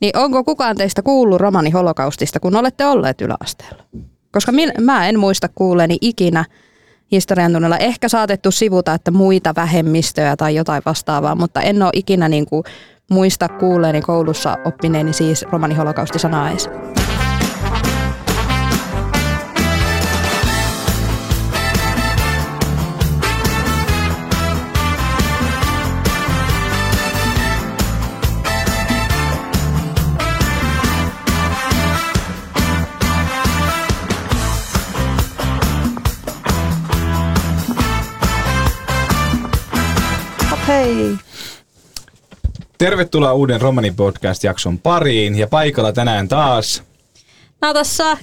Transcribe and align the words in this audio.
Niin 0.00 0.16
onko 0.16 0.44
kukaan 0.44 0.76
teistä 0.76 1.02
kuullut 1.02 1.40
romani 1.40 1.70
holokaustista, 1.70 2.40
kun 2.40 2.56
olette 2.56 2.86
olleet 2.86 3.20
yläasteella? 3.20 3.84
Koska 4.32 4.52
min, 4.52 4.72
mä 4.80 5.08
en 5.08 5.18
muista 5.18 5.48
kuuleeni 5.54 5.98
ikinä 6.00 6.44
historian 7.12 7.52
tunnella. 7.52 7.78
Ehkä 7.78 8.08
saatettu 8.08 8.50
sivuta, 8.50 8.94
että 8.94 9.10
muita 9.10 9.54
vähemmistöjä 9.56 10.36
tai 10.36 10.54
jotain 10.54 10.82
vastaavaa, 10.86 11.34
mutta 11.34 11.60
en 11.60 11.82
ole 11.82 11.90
ikinä 11.94 12.28
niin 12.28 12.46
kuin 12.46 12.64
muista 13.10 13.48
kuuleeni 13.48 14.00
koulussa 14.00 14.56
oppineeni 14.64 15.12
siis 15.12 15.42
romani 15.42 15.74
holokausti 15.74 16.18
sanaa 16.18 16.50
edes. 16.50 16.68
Hei! 40.88 41.16
Tervetuloa 42.78 43.32
uuden 43.32 43.60
Romani 43.60 43.90
Podcast-jakson 43.90 44.78
pariin 44.78 45.38
ja 45.38 45.46
paikalla 45.46 45.92
tänään 45.92 46.28
taas 46.28 46.82
Natassa 47.60 48.16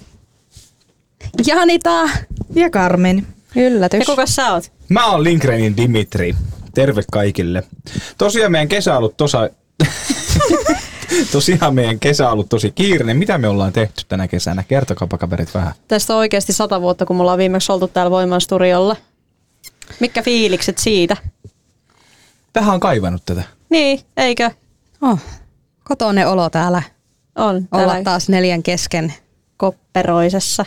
Janita 1.47 2.09
Ja 2.53 2.69
Carmen. 2.69 3.27
Yllätys. 3.55 3.99
Ja 3.99 4.05
kuka 4.05 4.25
sä 4.25 4.53
oot? 4.53 4.71
Mä 4.89 5.05
oon 5.05 5.23
Linkrenin 5.23 5.77
Dimitri. 5.77 6.35
Terve 6.73 7.01
kaikille. 7.11 7.63
Tosiaan 8.17 8.51
meidän 8.51 8.67
kesä 8.67 8.91
on 8.91 8.97
ollut 8.97 9.17
tosa... 9.17 9.49
Tosiaan 11.31 11.75
meidän 11.75 11.99
kesä 11.99 12.27
on 12.27 12.33
ollut 12.33 12.49
tosi 12.49 12.71
kiireinen. 12.71 13.17
Mitä 13.17 13.37
me 13.37 13.47
ollaan 13.47 13.73
tehty 13.73 14.03
tänä 14.07 14.27
kesänä? 14.27 14.63
Kertokaapa 14.63 15.17
kaverit 15.17 15.53
vähän. 15.53 15.73
Tästä 15.87 16.13
on 16.13 16.19
oikeasti 16.19 16.53
sata 16.53 16.81
vuotta, 16.81 17.05
kun 17.05 17.15
me 17.15 17.21
ollaan 17.21 17.37
viimeksi 17.37 17.71
oltu 17.71 17.87
täällä 17.87 18.11
Voimansturiolla. 18.11 18.95
Mitkä 19.99 20.21
fiilikset 20.21 20.77
siitä? 20.77 21.17
Tähän 22.55 22.73
on 22.73 22.79
kaivannut 22.79 23.25
tätä. 23.25 23.43
Niin, 23.69 23.99
eikö? 24.17 24.51
Oh, 25.01 25.19
kotoinen 25.83 26.27
olo 26.27 26.49
täällä. 26.49 26.81
On. 27.35 27.55
Olla 27.55 27.85
Täällä 27.87 28.03
taas 28.03 28.29
neljän 28.29 28.63
kesken. 28.63 29.13
kopperoisessa. 29.57 30.65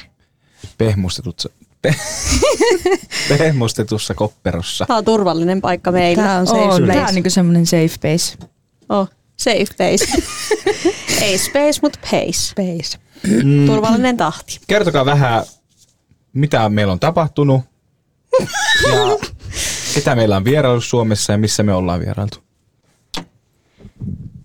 Pehmustetussa, 0.79 1.49
pe, 1.83 1.95
pehmustetussa 3.39 4.15
kopperossa. 4.15 4.87
Tämä 4.87 4.97
on 4.99 5.05
turvallinen 5.05 5.61
paikka 5.61 5.93
meillä. 5.93 6.23
Tää 6.23 6.39
on 6.39 6.47
safe 6.47 6.61
On, 6.61 6.83
place. 6.83 6.93
tää 6.99 7.09
on 7.09 7.15
niinku 7.15 7.31
semmonen 7.31 7.67
safe 7.67 7.89
base. 8.03 8.37
Oh, 8.89 9.09
safe 9.37 9.65
space. 9.65 10.23
Ei 11.25 11.39
space, 11.39 11.79
mutta 11.83 11.99
pace. 12.11 12.33
Space. 12.33 12.99
Turvallinen 13.67 14.17
tahti. 14.17 14.61
Kertokaa 14.67 15.05
vähän, 15.05 15.45
mitä 16.33 16.69
meillä 16.69 16.93
on 16.93 17.01
tapahtunut 17.01 17.61
ja 18.89 19.28
ketä 19.95 20.15
meillä 20.15 20.37
on 20.37 20.45
vierailu 20.45 20.81
Suomessa 20.81 21.33
ja 21.33 21.39
missä 21.39 21.63
me 21.63 21.75
ollaan 21.75 22.01
vierailtu. 22.01 22.39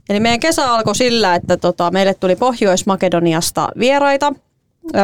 Eli 0.09 0.19
meidän 0.19 0.39
kesä 0.39 0.73
alkoi 0.73 0.95
sillä, 0.95 1.35
että 1.35 1.57
tota, 1.57 1.91
meille 1.91 2.13
tuli 2.13 2.35
Pohjois-Makedoniasta 2.35 3.69
vieraita. 3.79 4.33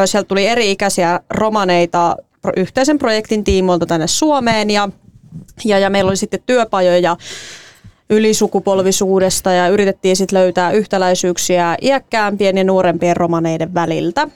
Sieltä 0.06 0.28
tuli 0.28 0.48
eri-ikäisiä 0.48 1.20
romaneita 1.30 2.16
yhteisen 2.58 2.98
projektin 2.98 3.44
tiimoilta 3.44 3.86
tänne 3.86 4.08
Suomeen 4.08 4.70
ja, 4.70 4.90
ja, 5.66 5.80
ja 5.80 5.90
meillä 5.90 6.10
oli 6.10 6.18
sitten 6.18 6.40
työpajoja 6.46 7.18
ylisukupolvisuudesta 8.10 9.52
ja 9.52 9.68
yritettiin 9.68 10.16
sitten 10.16 10.40
löytää 10.40 10.72
yhtäläisyyksiä 10.72 11.78
iäkkäämpien 11.82 12.58
ja 12.58 12.64
nuorempien 12.64 13.18
romaneiden 13.18 13.74
väliltä. 13.74 14.28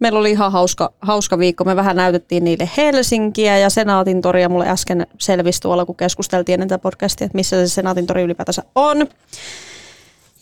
Meillä 0.00 0.18
oli 0.18 0.30
ihan 0.30 0.52
hauska, 0.52 0.92
hauska 1.00 1.38
viikko. 1.38 1.64
Me 1.64 1.76
vähän 1.76 1.96
näytettiin 1.96 2.44
niille 2.44 2.70
Helsinkiä 2.76 3.58
ja 3.58 3.70
Senaatin 3.70 4.22
toria. 4.22 4.48
Mulle 4.48 4.68
äsken 4.68 5.06
selvisi 5.18 5.60
tuolla, 5.60 5.86
kun 5.86 5.96
keskusteltiin 5.96 6.54
ennen 6.54 6.68
tätä 6.68 6.82
podcastia, 6.82 7.24
että 7.24 7.36
missä 7.36 7.66
se 7.66 7.74
Senaatin 7.74 8.06
tori 8.06 8.22
ylipäätänsä 8.22 8.62
on. 8.74 9.06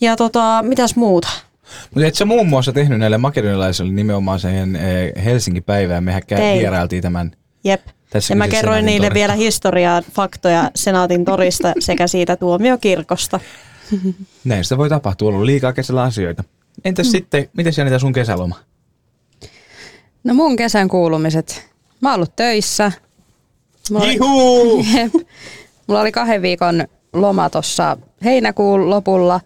Ja 0.01 0.15
tota, 0.15 0.63
mitäs 0.67 0.95
muuta? 0.95 1.27
Mutta 1.93 2.07
et 2.07 2.15
sä 2.15 2.25
muun 2.25 2.47
muassa 2.47 2.73
tehnyt 2.73 2.99
näille 2.99 3.17
makedonialaisille 3.17 3.91
nimenomaan 3.93 4.39
sen 4.39 4.75
eh, 4.75 5.25
Helsingin 5.25 5.63
päivää. 5.63 6.01
Mehän 6.01 6.21
kä- 6.21 6.35
Tein. 6.35 6.59
vierailtiin 6.59 7.01
tämän. 7.01 7.31
Jep. 7.63 7.81
Tässä 8.09 8.31
ja 8.31 8.35
mä 8.35 8.47
kerroin 8.47 8.61
Senaatin 8.63 8.85
niille 8.85 9.07
tori. 9.07 9.19
vielä 9.19 9.33
historiaa, 9.33 10.01
faktoja 10.11 10.71
Senaatin 10.75 11.25
torista 11.25 11.73
sekä 11.79 12.07
siitä 12.07 12.35
tuomiokirkosta. 12.35 13.39
Näin 14.43 14.63
sitä 14.63 14.77
voi 14.77 14.89
tapahtua. 14.89 15.35
On 15.35 15.45
liikaa 15.45 15.73
kesällä 15.73 16.03
asioita. 16.03 16.43
Entäs 16.85 17.07
mm. 17.07 17.11
sitten, 17.11 17.49
miten 17.57 17.73
Janita 17.77 17.99
sun 17.99 18.13
kesäloma? 18.13 18.55
No 20.23 20.33
mun 20.33 20.55
kesän 20.55 20.87
kuulumiset. 20.87 21.69
Mä 22.01 22.09
oon 22.09 22.15
ollut 22.15 22.35
töissä. 22.35 22.91
Mulla 23.91 24.05
oli! 24.05 24.85
Jep. 24.93 25.13
Mulla 25.87 26.01
oli 26.01 26.11
kahden 26.11 26.41
viikon 26.41 26.87
loma 27.13 27.49
tuossa 27.49 27.97
heinäkuun 28.23 28.89
lopulla. 28.89 29.39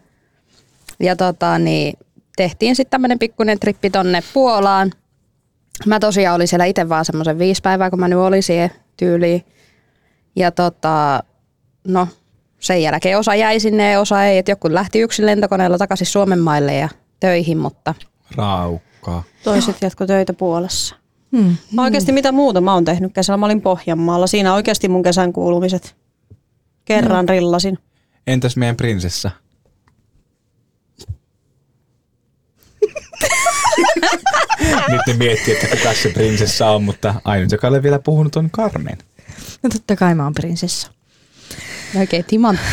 Ja 1.00 1.16
tota, 1.16 1.60
niin, 1.60 1.94
tehtiin 2.36 2.76
sitten 2.76 2.92
tämmönen 2.92 3.20
pikkuinen 3.20 3.60
trippi 3.60 3.90
tonne 3.90 4.24
Puolaan. 4.34 4.92
Mä 5.86 6.00
tosiaan 6.00 6.36
olin 6.36 6.48
siellä 6.48 6.66
itse 6.66 6.90
vaan 6.90 7.06
semmoisen 7.06 7.40
viisi 7.40 7.62
päivää, 7.62 7.90
kun 7.90 8.00
mä 8.00 8.08
nyt 8.08 8.20
olin 8.20 8.44
siihen 8.44 8.72
tyyliin. 8.98 9.46
Ja 10.36 10.52
tota, 10.52 11.24
no 11.88 12.08
sen 12.60 12.82
jälkeen 12.82 13.20
osa 13.20 13.36
jäi 13.36 13.60
sinne 13.60 13.92
ja 13.92 14.00
osa 14.00 14.26
ei. 14.26 14.38
Et 14.38 14.48
joku 14.48 14.74
lähti 14.74 15.00
yksin 15.00 15.26
lentokoneella 15.26 15.78
takaisin 15.78 16.08
Suomen 16.08 16.40
maille 16.40 16.76
ja 16.76 16.90
töihin, 17.20 17.58
mutta 17.58 17.94
Raukkaa. 19.08 19.24
Toiset 19.44 19.82
jatko 19.82 20.08
töitä 20.08 20.34
Puolassa. 20.34 20.96
Hmm. 21.38 21.56
Mä 21.72 21.84
oikeasti 21.84 22.12
mitä 22.12 22.32
muuta 22.32 22.62
mä 22.62 22.74
oon 22.74 22.86
tehnyt 22.86 23.14
kesällä? 23.14 23.38
Mä 23.38 23.46
olin 23.46 23.62
Pohjanmaalla. 23.62 24.28
Siinä 24.28 24.54
oikeasti 24.54 24.88
mun 24.88 25.04
kesän 25.04 25.34
kuulumiset. 25.34 25.96
Kerran 26.86 27.26
no. 27.26 27.32
rillasin. 27.32 27.80
Entäs 28.28 28.58
meidän 28.58 28.78
prinsessa? 28.78 29.32
Nyt 34.92 35.02
ne 35.08 35.14
miettii, 35.14 35.54
että 35.54 35.78
kuka 35.78 35.94
se 35.94 36.10
prinsessa 36.10 36.70
on, 36.70 36.84
mutta 36.84 37.16
ainut, 37.24 37.52
joka 37.52 37.68
ole 37.68 37.84
vielä 37.84 38.00
puhunut, 38.00 38.36
on 38.36 38.52
Carmen. 38.52 38.98
No 39.64 39.70
totta 39.70 39.96
kai 39.96 40.16
mä 40.16 40.24
oon 40.24 40.34
prinsessa. 40.34 40.92
oikein 42.00 42.26
timantti 42.26 42.66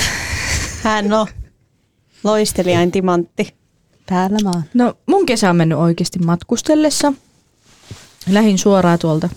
Hän 0.84 1.12
on 1.12 1.26
loistelijain 2.24 2.90
timantti. 2.90 3.63
Päällä 4.08 4.38
maan. 4.44 4.64
No 4.74 4.94
mun 5.06 5.26
kesä 5.26 5.50
on 5.50 5.56
mennyt 5.56 5.78
oikeasti 5.78 6.18
matkustellessa. 6.18 7.12
Lähin 8.28 8.58
suoraan 8.58 8.98
tuolta 8.98 9.28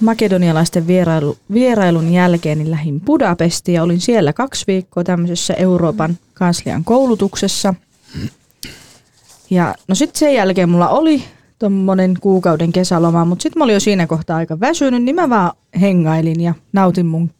makedonialaisten 0.00 0.86
vierailu, 0.86 1.36
vierailun 1.52 2.12
jälkeen 2.12 2.58
niin 2.58 2.70
lähin 2.70 3.00
Budapestiin 3.00 3.74
ja 3.74 3.82
olin 3.82 4.00
siellä 4.00 4.32
kaksi 4.32 4.64
viikkoa 4.66 5.04
tämmöisessä 5.04 5.54
Euroopan 5.54 6.18
kanslian 6.34 6.84
koulutuksessa. 6.84 7.74
Ja 9.50 9.74
no 9.88 9.94
sitten 9.94 10.18
sen 10.18 10.34
jälkeen 10.34 10.68
mulla 10.68 10.88
oli 10.88 11.24
tommonen 11.58 12.14
kuukauden 12.20 12.72
kesäloma, 12.72 13.24
mutta 13.24 13.42
sitten 13.42 13.60
mä 13.60 13.64
olin 13.64 13.74
jo 13.74 13.80
siinä 13.80 14.06
kohtaa 14.06 14.36
aika 14.36 14.60
väsynyt, 14.60 15.02
niin 15.02 15.14
mä 15.14 15.30
vaan 15.30 15.52
hengailin 15.80 16.40
ja 16.40 16.54
nautin 16.72 17.06
mun 17.06 17.30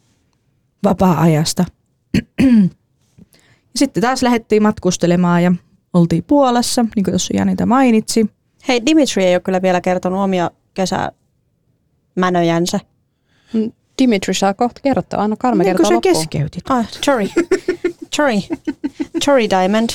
vapaa-ajasta. 0.83 1.65
Sitten 3.75 4.03
taas 4.03 4.23
lähdettiin 4.23 4.63
matkustelemaan 4.63 5.43
ja 5.43 5.51
oltiin 5.93 6.23
Puolassa, 6.23 6.85
niin 6.95 7.03
kuin 7.03 7.11
tuossa 7.11 7.33
Janita 7.37 7.65
mainitsi. 7.65 8.29
Hei, 8.67 8.85
Dimitri 8.85 9.25
ei 9.25 9.35
ole 9.35 9.41
kyllä 9.41 9.61
vielä 9.61 9.81
kertonut 9.81 10.19
omia 10.19 10.51
kesämänöjänsä. 10.73 12.79
Dimitri 14.01 14.33
saa 14.33 14.53
kohta 14.53 14.81
kertoa. 14.83 15.23
Anna 15.23 15.35
Karme 15.35 15.63
Niin 15.63 15.75
kuin 15.75 15.85
kertoa 15.85 15.89
sä 15.89 15.95
loppuun. 15.95 16.15
keskeytit. 16.15 16.63
Ah, 16.69 16.87
Tori. 17.05 17.29
Tori. 18.17 18.43
Tori 19.25 19.49
Diamond. 19.49 19.87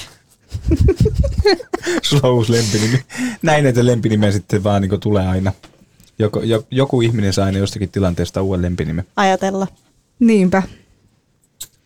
Sulla 2.02 2.28
on 2.28 2.34
uusi 2.34 2.52
lempinimi. 2.52 3.02
Näin 3.42 3.64
näitä 3.64 3.86
lempinimiä 3.86 4.32
sitten 4.32 4.64
vaan 4.64 4.82
niin 4.82 5.00
tulee 5.00 5.28
aina. 5.28 5.52
Joku, 6.18 6.38
jo, 6.38 6.66
joku 6.70 7.02
ihminen 7.02 7.32
saa 7.32 7.46
aina 7.46 7.58
jostakin 7.58 7.88
tilanteesta 7.88 8.42
uuden 8.42 8.62
lempinimen. 8.62 9.04
Ajatella. 9.16 9.66
Niinpä. 10.18 10.62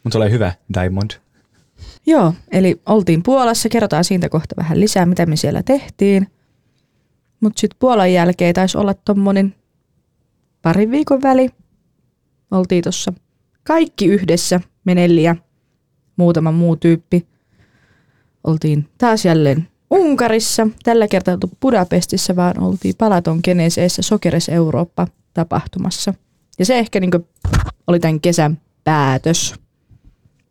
Mutta 0.05 0.13
se 0.13 0.19
ole 0.19 0.31
hyvä, 0.31 0.53
Diamond. 0.81 1.11
Joo, 2.07 2.35
eli 2.53 2.81
oltiin 2.87 3.23
Puolassa, 3.23 3.69
kerrotaan 3.69 4.05
siitä 4.05 4.29
kohta 4.29 4.55
vähän 4.57 4.81
lisää, 4.81 5.07
mitä 5.07 5.27
me 5.27 5.37
siellä 5.37 5.63
tehtiin. 5.63 6.27
Mutta 7.41 7.61
sitten 7.61 7.77
Puolan 7.79 8.13
jälkeen 8.13 8.55
taisi 8.55 8.79
olla 8.79 8.95
tommonen 8.95 9.55
parin 10.63 10.91
viikon 10.91 11.23
väli. 11.23 11.51
Oltiin 12.51 12.83
tuossa 12.83 13.13
kaikki 13.63 14.07
yhdessä, 14.07 14.61
Menelli 14.85 15.23
ja 15.23 15.37
muutama 16.17 16.53
muu 16.53 16.77
tyyppi. 16.77 17.27
Oltiin 18.45 18.89
taas 18.99 19.25
jälleen 19.25 19.69
Unkarissa. 19.91 20.69
Tällä 20.83 21.09
kertaa 21.09 21.35
oltu 21.35 21.51
Budapestissa, 21.61 22.37
vaan 22.37 22.61
oltiin 22.61 22.95
Palaton 22.99 23.41
Geneseessä 23.45 24.03
Sokeres 24.03 24.49
Eurooppa 24.49 25.07
tapahtumassa. 25.35 26.15
Ja 26.59 26.67
se 26.67 26.79
ehkä 26.79 27.01
niinku 27.01 27.27
oli 27.87 28.01
tämän 28.01 28.21
kesän 28.21 28.61
päätös. 28.85 29.55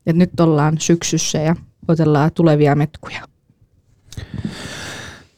Et 0.05 0.15
nyt 0.15 0.39
ollaan 0.39 0.77
syksyssä 0.79 1.37
ja 1.37 1.55
otellaan 1.87 2.31
tulevia 2.33 2.75
metkuja. 2.75 3.27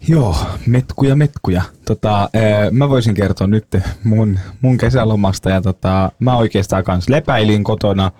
Joo, 0.07 0.35
metkuja, 0.67 1.15
metkuja. 1.15 1.61
Tota, 1.85 2.29
ää, 2.33 2.71
mä 2.71 2.89
voisin 2.89 3.13
kertoa 3.13 3.47
nyt 3.47 3.77
mun, 4.03 4.39
mun 4.61 4.77
kesälomasta 4.77 5.49
ja 5.49 5.61
tota, 5.61 6.11
mä 6.19 6.37
oikeastaan 6.37 6.83
kans 6.83 7.09
lepäilin 7.09 7.63
kotona, 7.63 8.11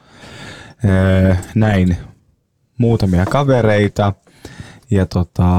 ää, 0.85 1.37
näin 1.55 1.97
muutamia 2.77 3.25
kavereita 3.25 4.13
ja 4.91 5.05
tota, 5.05 5.51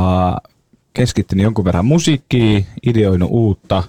keskittyin 0.93 1.41
jonkun 1.41 1.65
verran 1.65 1.87
musiikkiin, 1.87 2.67
ideoinut 2.87 3.31
uutta 3.33 3.83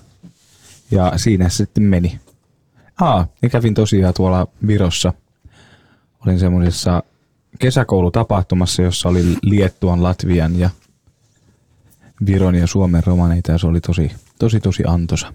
ja 0.92 1.14
siinä 1.16 1.50
sitten 1.50 1.84
meni. 1.84 2.20
Aa, 3.02 3.28
ja 3.42 3.50
kävin 3.50 3.74
tosiaan 3.74 4.14
tuolla 4.14 4.48
Virossa. 4.68 5.14
Olin 6.26 6.40
semmoisessa 6.40 7.04
kesäkoulutapahtumassa, 7.60 8.82
jossa 8.82 9.10
oli 9.10 9.38
Liettuan, 9.42 10.04
Latvian 10.04 10.60
ja 10.60 10.70
Viron 12.26 12.56
ja 12.56 12.68
Suomen 12.68 13.04
romaneita 13.06 13.52
ja 13.52 13.58
se 13.58 13.68
oli 13.68 13.82
tosi, 13.82 14.12
tosi, 14.40 14.60
tosi 14.60 14.84
antosa. 14.88 15.34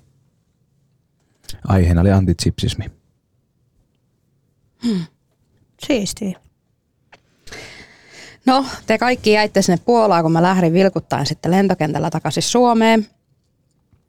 Aiheena 1.68 2.00
oli 2.00 2.10
antitsipsismi. 2.10 2.84
Siistiä. 5.86 6.40
No, 8.46 8.66
te 8.86 8.98
kaikki 8.98 9.32
jäitte 9.32 9.62
sinne 9.62 9.78
Puolaan, 9.84 10.22
kun 10.22 10.32
mä 10.32 10.42
lähdin 10.42 10.72
vilkuttaen 10.72 11.26
sitten 11.26 11.50
lentokentällä 11.50 12.10
takaisin 12.10 12.42
Suomeen. 12.42 13.06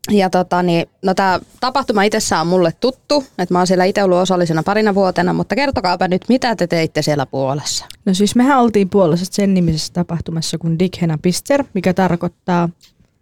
Ja 0.09 0.29
tota, 0.29 0.63
niin, 0.63 0.85
no 1.01 1.13
tämä 1.13 1.39
tapahtuma 1.59 2.03
itsessään 2.03 2.41
on 2.41 2.47
mulle 2.47 2.73
tuttu, 2.79 3.23
että 3.37 3.53
mä 3.53 3.59
oon 3.59 3.67
siellä 3.67 3.85
itse 3.85 4.03
ollut 4.03 4.17
osallisena 4.17 4.63
parina 4.63 4.95
vuotena, 4.95 5.33
mutta 5.33 5.55
kertokaapa 5.55 6.07
nyt, 6.07 6.21
mitä 6.29 6.55
te 6.55 6.67
teitte 6.67 7.01
siellä 7.01 7.25
Puolassa? 7.25 7.85
No 8.05 8.13
siis 8.13 8.35
mehän 8.35 8.59
oltiin 8.59 8.89
Puolassa 8.89 9.25
sen 9.31 9.53
nimisessä 9.53 9.93
tapahtumassa 9.93 10.57
kuin 10.57 10.79
Dighena 10.79 11.17
Pister, 11.21 11.63
mikä 11.73 11.93
tarkoittaa 11.93 12.69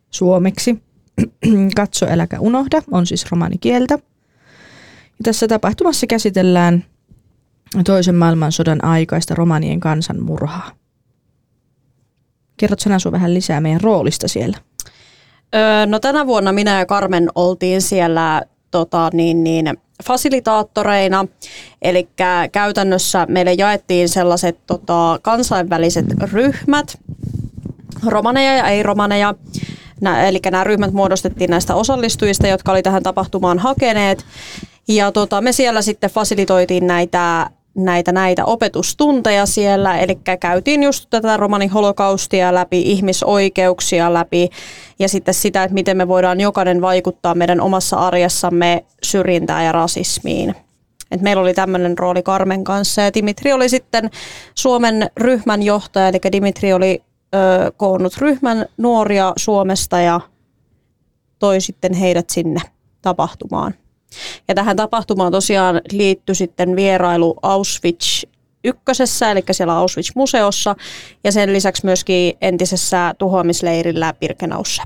suomeksi 0.10 0.84
katso 1.76 2.06
äläkä 2.10 2.40
unohda, 2.40 2.82
on 2.92 3.06
siis 3.06 3.32
romanikieltä. 3.32 3.94
Ja 5.20 5.24
tässä 5.24 5.48
tapahtumassa 5.48 6.08
käsitellään 6.08 6.86
toisen 7.86 8.16
maailmansodan 8.16 8.84
aikaista 8.84 9.36
romanien 9.36 9.80
kansanmurhaa. 9.80 10.72
Kerrot 12.58 12.80
sinä 12.80 12.98
vähän 13.12 13.34
lisää 13.34 13.62
meidän 13.62 13.82
roolista 13.82 14.28
siellä? 14.28 14.58
Öö, 15.56 15.86
no 15.86 16.00
tänä 16.00 16.28
vuonna 16.28 16.52
minä 16.52 16.80
ja 16.80 16.86
Carmen 16.86 17.30
oltiin 17.36 17.82
siellä 17.82 18.42
tota, 18.72 19.10
niin, 19.14 19.44
niin, 19.44 19.78
fasilitaattoreina, 20.06 21.26
eli 21.82 22.10
käytännössä 22.52 23.26
meille 23.30 23.54
jaettiin 23.54 24.10
sellaiset 24.10 24.58
tota, 24.68 25.20
kansainväliset 25.22 26.06
ryhmät, 26.32 27.00
romaneja 28.06 28.54
ja 28.58 28.68
ei-romaneja, 28.68 29.36
Nä, 30.02 30.28
eli 30.28 30.40
nämä 30.52 30.64
ryhmät 30.64 30.94
muodostettiin 30.94 31.50
näistä 31.50 31.76
osallistujista, 31.76 32.48
jotka 32.48 32.72
oli 32.72 32.84
tähän 32.84 33.04
tapahtumaan 33.04 33.60
hakeneet. 33.60 34.26
Ja 34.88 35.12
tota, 35.12 35.42
me 35.42 35.52
siellä 35.52 35.82
sitten 35.82 36.10
fasilitoitiin 36.10 36.88
näitä 36.88 37.50
näitä, 37.76 38.12
näitä 38.12 38.46
opetustunteja 38.46 39.46
siellä, 39.46 39.98
eli 39.98 40.20
käytiin 40.40 40.84
just 40.84 41.06
tätä 41.10 41.38
romanin 41.38 41.70
holokaustia 41.70 42.54
läpi, 42.54 42.82
ihmisoikeuksia 42.82 44.14
läpi 44.14 44.50
ja 45.00 45.10
sitten 45.10 45.34
sitä, 45.34 45.64
että 45.64 45.74
miten 45.74 45.98
me 45.98 46.08
voidaan 46.08 46.40
jokainen 46.40 46.82
vaikuttaa 46.82 47.36
meidän 47.36 47.62
omassa 47.62 47.98
arjessamme 47.98 48.86
syrjintään 49.04 49.66
ja 49.66 49.72
rasismiin. 49.72 50.56
Et 51.12 51.22
meillä 51.22 51.42
oli 51.42 51.54
tämmöinen 51.54 51.98
rooli 51.98 52.24
Karmen 52.24 52.64
kanssa 52.64 53.02
ja 53.02 53.14
Dimitri 53.14 53.54
oli 53.54 53.70
sitten 53.70 54.10
Suomen 54.56 55.10
ryhmän 55.18 55.64
johtaja, 55.64 56.08
eli 56.08 56.20
Dimitri 56.32 56.74
oli 56.74 57.04
ö, 57.36 57.72
koonnut 57.78 58.18
ryhmän 58.18 58.66
nuoria 58.78 59.34
Suomesta 59.38 60.00
ja 60.00 60.22
toi 61.40 61.62
sitten 61.62 61.94
heidät 61.94 62.30
sinne 62.30 62.62
tapahtumaan. 63.02 63.74
Ja 64.48 64.56
tähän 64.56 64.76
tapahtumaan 64.76 65.32
tosiaan 65.32 65.82
liittyi 65.92 66.36
sitten 66.36 66.76
vierailu 66.76 67.36
Auschwitz 67.42 68.24
ykkösessä, 68.64 69.32
eli 69.32 69.44
siellä 69.52 69.74
Auschwitz-museossa, 69.74 70.76
ja 71.24 71.32
sen 71.32 71.54
lisäksi 71.54 71.86
myöskin 71.86 72.38
entisessä 72.42 73.16
tuhoamisleirillä 73.18 74.14
Birkenaussa. 74.20 74.84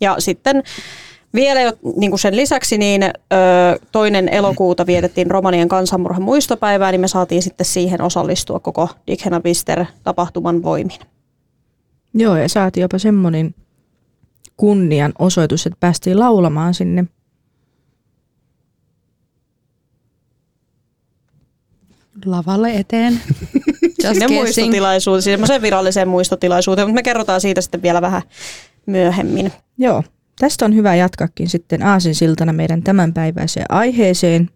Ja 0.00 0.16
sitten 0.18 0.62
vielä 1.34 1.60
jo, 1.60 1.72
niin 1.96 2.10
kuin 2.10 2.20
sen 2.20 2.36
lisäksi 2.36 2.78
niin 2.78 3.02
ö, 3.02 3.10
toinen 3.92 4.28
elokuuta 4.28 4.86
vietettiin 4.86 5.30
Romanien 5.30 5.68
kansanmurhan 5.68 6.22
muistopäivää, 6.22 6.90
niin 6.92 7.00
me 7.00 7.08
saatiin 7.08 7.42
sitten 7.42 7.66
siihen 7.66 8.02
osallistua 8.02 8.60
koko 8.60 8.88
Vister 9.44 9.84
tapahtuman 10.02 10.62
voimin. 10.62 10.98
Joo, 12.14 12.36
ja 12.36 12.48
saatiin 12.48 12.82
jopa 12.82 12.98
semmoinen 12.98 13.54
kunnian 14.56 15.12
osoitus, 15.18 15.66
että 15.66 15.76
päästiin 15.80 16.18
laulamaan 16.18 16.74
sinne 16.74 17.04
Lavalle 22.26 22.74
eteen. 22.74 23.12
Just 24.04 24.18
Sinne 24.18 24.28
muistotilaisuuteen, 24.28 25.22
semmoiseen 25.22 25.62
viralliseen 25.62 26.08
muistotilaisuuteen, 26.08 26.88
mutta 26.88 26.94
me 26.94 27.02
kerrotaan 27.02 27.40
siitä 27.40 27.60
sitten 27.60 27.82
vielä 27.82 28.02
vähän 28.02 28.22
myöhemmin. 28.86 29.52
Joo, 29.78 30.02
tästä 30.38 30.64
on 30.64 30.74
hyvä 30.74 30.94
jatkakin 30.94 31.48
sitten 31.48 31.82
aasinsiltana 31.82 32.52
meidän 32.52 32.82
tämänpäiväiseen 32.82 33.66
aiheeseen, 33.68 34.50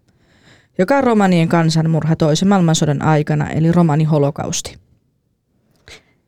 joka 0.79 0.97
on 0.97 1.05
romanien 1.05 1.49
kansanmurha 1.49 2.17
toisen 2.17 2.49
maailmansodan 2.49 3.03
aikana, 3.03 3.51
eli 3.51 3.73
romani 3.73 4.05
holokausti. 4.05 4.79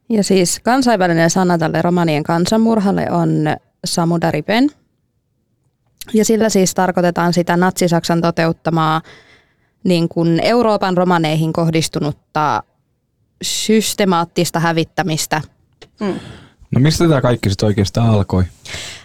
Ja 0.09 0.25
siis 0.25 0.61
kansainvälinen 0.61 1.31
sana 1.31 1.59
tälle 1.59 1.83
romanien 1.83 2.23
kansanmurhalle 2.23 3.11
on 3.11 3.31
samudaripen. 3.85 4.71
Ja 6.15 6.25
sillä 6.25 6.49
siis 6.49 6.75
tarkoitetaan 6.75 7.33
sitä 7.33 7.57
natsi-Saksan 7.57 8.21
toteuttamaa 8.21 9.03
niin 9.85 10.09
kuin 10.09 10.41
Euroopan 10.43 10.97
romaneihin 10.97 11.53
kohdistunutta 11.53 12.62
systemaattista 13.43 14.61
hävittämistä. 14.61 15.41
No 16.71 16.81
mistä 16.81 17.09
tämä 17.09 17.21
kaikki 17.21 17.50
sitten 17.50 17.67
oikeastaan 17.67 18.11
alkoi? 18.11 18.44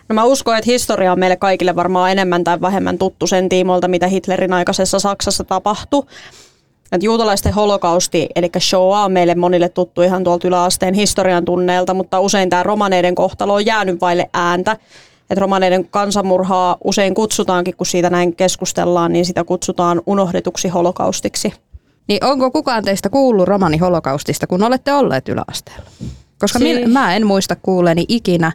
No 0.09 0.15
mä 0.15 0.23
uskon, 0.23 0.57
että 0.57 0.71
historia 0.71 1.11
on 1.11 1.19
meille 1.19 1.35
kaikille 1.35 1.75
varmaan 1.75 2.11
enemmän 2.11 2.43
tai 2.43 2.61
vähemmän 2.61 2.97
tuttu 2.97 3.27
sen 3.27 3.49
tiimoilta, 3.49 3.87
mitä 3.87 4.07
Hitlerin 4.07 4.53
aikaisessa 4.53 4.99
Saksassa 4.99 5.43
tapahtui. 5.43 6.03
Et 6.91 7.03
juutalaisten 7.03 7.53
holokausti, 7.53 8.27
eli 8.35 8.49
Shoah 8.59 9.05
on 9.05 9.11
meille 9.11 9.35
monille 9.35 9.69
tuttu 9.69 10.01
ihan 10.01 10.23
tuolta 10.23 10.47
yläasteen 10.47 10.93
historian 10.93 11.45
tunneelta, 11.45 11.93
mutta 11.93 12.19
usein 12.19 12.49
tämä 12.49 12.63
romaneiden 12.63 13.15
kohtalo 13.15 13.53
on 13.53 13.65
jäänyt 13.65 14.01
vaille 14.01 14.29
ääntä. 14.33 14.77
Et 15.29 15.37
romaneiden 15.37 15.87
kansanmurhaa 15.89 16.77
usein 16.83 17.13
kutsutaankin, 17.13 17.75
kun 17.77 17.85
siitä 17.85 18.09
näin 18.09 18.35
keskustellaan, 18.35 19.13
niin 19.13 19.25
sitä 19.25 19.43
kutsutaan 19.43 20.01
unohdetuksi 20.05 20.67
holokaustiksi. 20.67 21.53
Niin 22.07 22.23
onko 22.23 22.51
kukaan 22.51 22.83
teistä 22.83 23.09
kuullut 23.09 23.47
romani 23.47 23.77
holokaustista, 23.77 24.47
kun 24.47 24.63
olette 24.63 24.93
olleet 24.93 25.29
yläasteella? 25.29 25.89
Koska 26.39 26.59
Si- 26.59 26.85
mä 26.85 27.15
en 27.15 27.27
muista 27.27 27.55
kuuleeni 27.55 28.05
ikinä 28.07 28.51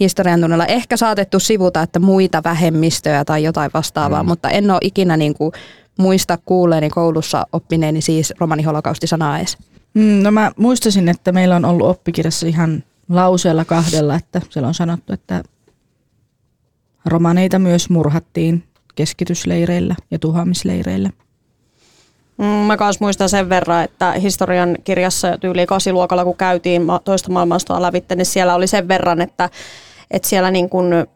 historian 0.00 0.40
tunnella. 0.40 0.66
Ehkä 0.66 0.96
saatettu 0.96 1.40
sivuta, 1.40 1.82
että 1.82 1.98
muita 1.98 2.42
vähemmistöjä 2.44 3.24
tai 3.24 3.42
jotain 3.42 3.70
vastaavaa, 3.74 4.22
mm. 4.22 4.28
mutta 4.28 4.50
en 4.50 4.70
ole 4.70 4.78
ikinä 4.82 5.16
niin 5.16 5.34
kuin 5.34 5.52
muista 5.98 6.38
kuuleeni 6.44 6.90
koulussa 6.90 7.46
oppineeni 7.52 8.00
siis 8.00 8.34
romani 8.38 8.62
holokaustisanaa 8.62 9.38
edes. 9.38 9.58
Mm, 9.94 10.22
no 10.22 10.30
mä 10.30 10.52
muistasin, 10.56 11.08
että 11.08 11.32
meillä 11.32 11.56
on 11.56 11.64
ollut 11.64 11.88
oppikirjassa 11.88 12.46
ihan 12.46 12.84
lauseella 13.08 13.64
kahdella, 13.64 14.14
että 14.14 14.40
siellä 14.50 14.68
on 14.68 14.74
sanottu, 14.74 15.12
että 15.12 15.42
romaneita 17.06 17.58
myös 17.58 17.90
murhattiin 17.90 18.64
keskitysleireillä 18.94 19.94
ja 20.10 20.18
tuhoamisleireillä. 20.18 21.10
Mm, 22.38 22.44
Mä 22.44 22.76
kanssa 22.76 23.04
muistan 23.04 23.28
sen 23.28 23.48
verran, 23.48 23.84
että 23.84 24.12
historian 24.12 24.76
kirjassa 24.84 25.38
tyyli 25.38 25.66
kasiluokalla, 25.66 26.24
kun 26.24 26.36
käytiin 26.36 26.82
toista 27.04 27.32
maailmansotaa 27.32 27.82
lävitte, 27.82 28.14
niin 28.14 28.26
siellä 28.26 28.54
oli 28.54 28.66
sen 28.66 28.88
verran, 28.88 29.20
että, 29.20 29.50
että 30.10 30.28
siellä 30.28 30.50
niin 30.50 30.68
kuin 30.68 31.06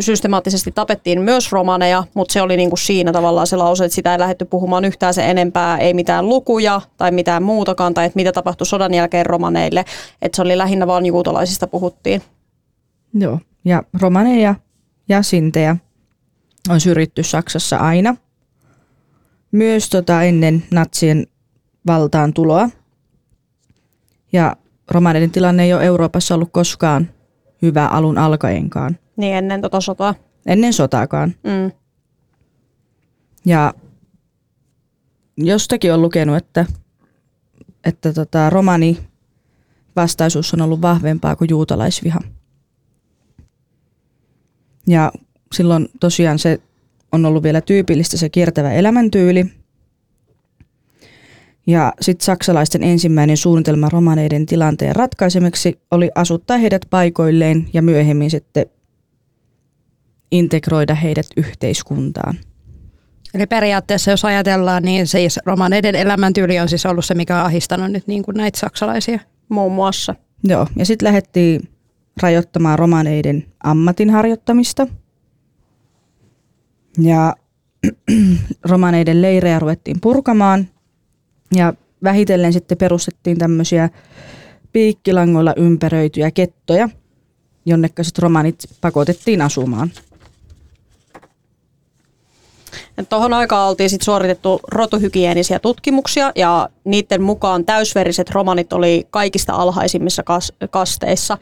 systemaattisesti 0.00 0.72
tapettiin 0.72 1.20
myös 1.20 1.52
romaneja, 1.52 2.04
mutta 2.14 2.32
se 2.32 2.42
oli 2.42 2.56
niin 2.56 2.70
kuin 2.70 2.78
siinä 2.78 3.12
tavallaan 3.12 3.46
se 3.46 3.56
lause, 3.56 3.84
että 3.84 3.94
sitä 3.94 4.12
ei 4.12 4.18
lähdetty 4.18 4.44
puhumaan 4.44 4.84
yhtään 4.84 5.14
se 5.14 5.30
enempää, 5.30 5.78
ei 5.78 5.94
mitään 5.94 6.28
lukuja 6.28 6.80
tai 6.96 7.10
mitään 7.10 7.42
muutakaan, 7.42 7.94
tai 7.94 8.06
että 8.06 8.16
mitä 8.16 8.32
tapahtui 8.32 8.66
sodan 8.66 8.94
jälkeen 8.94 9.26
romaneille, 9.26 9.84
että 10.22 10.36
se 10.36 10.42
oli 10.42 10.58
lähinnä 10.58 10.86
vaan 10.86 11.06
juutalaisista 11.06 11.66
puhuttiin. 11.66 12.22
Joo, 13.14 13.38
ja 13.64 13.82
romaneja 14.00 14.54
ja 15.08 15.22
sintejä 15.22 15.76
on 16.68 16.80
syrjitty 16.80 17.22
Saksassa 17.22 17.76
aina. 17.76 18.16
Myös 19.52 19.90
tota 19.90 20.22
ennen 20.22 20.64
natsien 20.70 21.26
valtaan 21.86 22.32
tuloa. 22.32 22.70
Ja 24.32 24.56
romaneiden 24.90 25.30
tilanne 25.30 25.62
ei 25.62 25.74
ole 25.74 25.84
Euroopassa 25.84 26.34
ollut 26.34 26.52
koskaan 26.52 27.10
hyvä 27.62 27.86
alun 27.86 28.18
alkaenkaan. 28.18 28.98
Niin 29.16 29.34
ennen 29.34 29.60
tota 29.60 29.80
sotaa. 29.80 30.14
Ennen 30.46 30.72
sotaakaan. 30.72 31.34
Mm. 31.44 31.72
Ja 33.46 33.74
jostakin 35.36 35.92
on 35.92 36.02
lukenut, 36.02 36.36
että 36.36 36.66
että 37.84 38.12
tota, 38.12 38.50
romani 38.50 38.98
vastaisuus 39.96 40.54
on 40.54 40.60
ollut 40.60 40.82
vahvempaa 40.82 41.36
kuin 41.36 41.50
juutalaisviha. 41.50 42.20
Ja 44.86 45.12
silloin 45.52 45.88
tosiaan 46.00 46.38
se 46.38 46.60
on 47.12 47.26
ollut 47.26 47.42
vielä 47.42 47.60
tyypillistä 47.60 48.16
se 48.16 48.28
kiertävä 48.28 48.72
elämäntyyli. 48.72 49.46
Ja 51.66 51.92
sitten 52.00 52.24
saksalaisten 52.24 52.82
ensimmäinen 52.82 53.36
suunnitelma 53.36 53.88
romaneiden 53.88 54.46
tilanteen 54.46 54.96
ratkaisemiseksi 54.96 55.80
oli 55.90 56.10
asuttaa 56.14 56.56
heidät 56.56 56.86
paikoilleen 56.90 57.68
ja 57.72 57.82
myöhemmin 57.82 58.30
sitten 58.30 58.66
integroida 60.30 60.94
heidät 60.94 61.26
yhteiskuntaan. 61.36 62.38
Eli 63.34 63.46
periaatteessa, 63.46 64.10
jos 64.10 64.24
ajatellaan, 64.24 64.82
niin 64.82 65.06
siis 65.06 65.40
romaneiden 65.44 65.94
elämäntyyli 65.94 66.60
on 66.60 66.68
siis 66.68 66.86
ollut 66.86 67.04
se, 67.04 67.14
mikä 67.14 67.38
on 67.38 67.46
ahistanut 67.46 67.92
nyt 67.92 68.06
niin 68.06 68.22
kuin 68.22 68.36
näitä 68.36 68.58
saksalaisia. 68.58 69.18
Muun 69.48 69.72
muassa. 69.72 70.14
Joo, 70.44 70.66
ja 70.76 70.86
sitten 70.86 71.06
lähdettiin 71.06 71.68
rajoittamaan 72.22 72.78
romaneiden 72.78 73.44
ammatin 73.64 74.10
harjoittamista. 74.10 74.86
Ja 76.98 77.36
romaneiden 78.70 79.22
leirejä 79.22 79.58
ruvettiin 79.58 80.00
purkamaan 80.00 80.68
ja 81.54 81.74
vähitellen 82.04 82.52
sitten 82.52 82.78
perustettiin 82.78 83.38
tämmöisiä 83.38 83.88
piikkilangoilla 84.72 85.54
ympäröityjä 85.56 86.30
kettoja, 86.30 86.88
jonnekka 87.66 88.02
sitten 88.04 88.22
romanit 88.22 88.64
pakotettiin 88.80 89.42
asumaan. 89.42 89.90
Tuohon 93.08 93.32
aikaan 93.32 93.68
oltiin 93.68 93.90
sit 93.90 94.02
suoritettu 94.02 94.60
rotuhygienisiä 94.68 95.58
tutkimuksia 95.58 96.32
ja 96.34 96.68
niiden 96.84 97.22
mukaan 97.22 97.64
täysveriset 97.64 98.30
romanit 98.30 98.72
oli 98.72 99.06
kaikista 99.10 99.52
alhaisimmissa 99.52 100.22
kas- 100.22 100.52
kasteissa. 100.70 101.38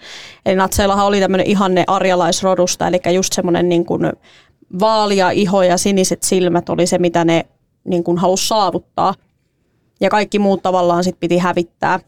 Eli 0.46 0.56
natseillahan 0.56 1.06
oli 1.06 1.20
tämmöinen 1.20 1.46
ihanne 1.46 1.84
arjalaisrodusta, 1.86 2.88
eli 2.88 3.14
just 3.14 3.32
semmoinen 3.32 3.68
niin 3.68 3.84
kuin 3.84 4.12
vaalia 4.80 5.30
iho 5.30 5.62
ja 5.62 5.78
siniset 5.78 6.22
silmät 6.22 6.68
oli 6.68 6.86
se, 6.86 6.98
mitä 6.98 7.24
ne 7.24 7.46
niin 7.84 8.04
kuin 8.04 8.18
halusi 8.18 8.48
saavuttaa. 8.48 9.14
Ja 10.00 10.10
kaikki 10.10 10.38
muut 10.38 10.62
tavallaan 10.62 11.04
sit 11.04 11.20
piti 11.20 11.38
hävittää. 11.38 12.00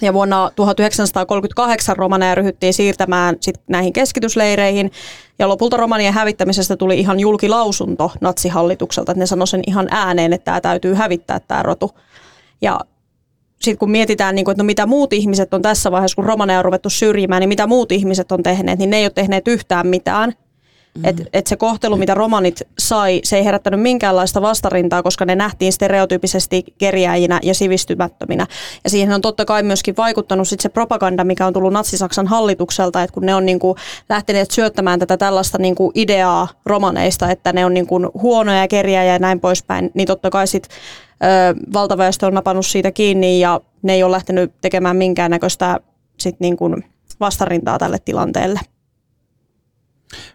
Ja 0.00 0.12
vuonna 0.12 0.50
1938 0.56 1.96
romaneja 1.96 2.34
ryhdyttiin 2.34 2.74
siirtämään 2.74 3.36
sit 3.40 3.60
näihin 3.68 3.92
keskitysleireihin. 3.92 4.92
Ja 5.38 5.48
lopulta 5.48 5.76
romanien 5.76 6.14
hävittämisestä 6.14 6.76
tuli 6.76 6.98
ihan 6.98 7.20
julkilausunto 7.20 8.12
natsihallitukselta, 8.20 9.12
että 9.12 9.20
ne 9.20 9.26
sanoi 9.26 9.46
sen 9.46 9.62
ihan 9.66 9.88
ääneen, 9.90 10.32
että 10.32 10.44
tämä 10.44 10.60
täytyy 10.60 10.94
hävittää 10.94 11.40
tämä 11.40 11.62
rotu. 11.62 11.90
Ja 12.62 12.80
sitten 13.60 13.78
kun 13.78 13.90
mietitään, 13.90 14.34
niin 14.34 14.44
kuin, 14.44 14.52
että 14.52 14.62
no 14.62 14.66
mitä 14.66 14.86
muut 14.86 15.12
ihmiset 15.12 15.54
on 15.54 15.62
tässä 15.62 15.90
vaiheessa, 15.90 16.16
kun 16.16 16.24
romaneja 16.24 16.58
on 16.58 16.64
ruvettu 16.64 16.90
syrjimään, 16.90 17.40
niin 17.40 17.48
mitä 17.48 17.66
muut 17.66 17.92
ihmiset 17.92 18.32
on 18.32 18.42
tehneet, 18.42 18.78
niin 18.78 18.90
ne 18.90 18.96
ei 18.96 19.04
ole 19.04 19.10
tehneet 19.10 19.48
yhtään 19.48 19.86
mitään. 19.86 20.32
Mm. 20.96 21.04
Että 21.04 21.22
et 21.32 21.46
se 21.46 21.56
kohtelu, 21.56 21.96
mitä 21.96 22.14
romanit 22.14 22.62
sai, 22.78 23.20
se 23.24 23.36
ei 23.36 23.44
herättänyt 23.44 23.80
minkäänlaista 23.80 24.42
vastarintaa, 24.42 25.02
koska 25.02 25.24
ne 25.24 25.34
nähtiin 25.34 25.72
stereotypisesti 25.72 26.64
kerjääjinä 26.78 27.40
ja 27.42 27.54
sivistymättöminä. 27.54 28.46
Ja 28.84 28.90
siihen 28.90 29.14
on 29.14 29.20
totta 29.20 29.44
kai 29.44 29.62
myöskin 29.62 29.96
vaikuttanut 29.96 30.48
sit 30.48 30.60
se 30.60 30.68
propaganda, 30.68 31.24
mikä 31.24 31.46
on 31.46 31.52
tullut 31.52 31.72
Natsi-Saksan 31.72 32.26
hallitukselta, 32.26 33.02
että 33.02 33.14
kun 33.14 33.26
ne 33.26 33.34
on 33.34 33.46
niinku 33.46 33.76
lähteneet 34.08 34.50
syöttämään 34.50 34.98
tätä 34.98 35.16
tällaista 35.16 35.58
niinku 35.58 35.92
ideaa 35.94 36.48
romaneista, 36.66 37.30
että 37.30 37.52
ne 37.52 37.64
on 37.64 37.74
niinku 37.74 38.00
huonoja 38.14 38.68
kerjääjiä 38.68 39.12
ja 39.12 39.18
näin 39.18 39.40
poispäin, 39.40 39.90
niin 39.94 40.06
totta 40.06 40.30
kai 40.30 40.46
sit 40.46 40.68
ö, 40.68 41.54
valtaväestö 41.72 42.26
on 42.26 42.34
napannut 42.34 42.66
siitä 42.66 42.90
kiinni 42.90 43.40
ja 43.40 43.60
ne 43.82 43.94
ei 43.94 44.02
ole 44.02 44.12
lähtenyt 44.12 44.52
tekemään 44.60 44.96
minkäännäköistä 44.96 45.80
sit 46.18 46.40
niinku 46.40 46.70
vastarintaa 47.20 47.78
tälle 47.78 47.98
tilanteelle. 48.04 48.60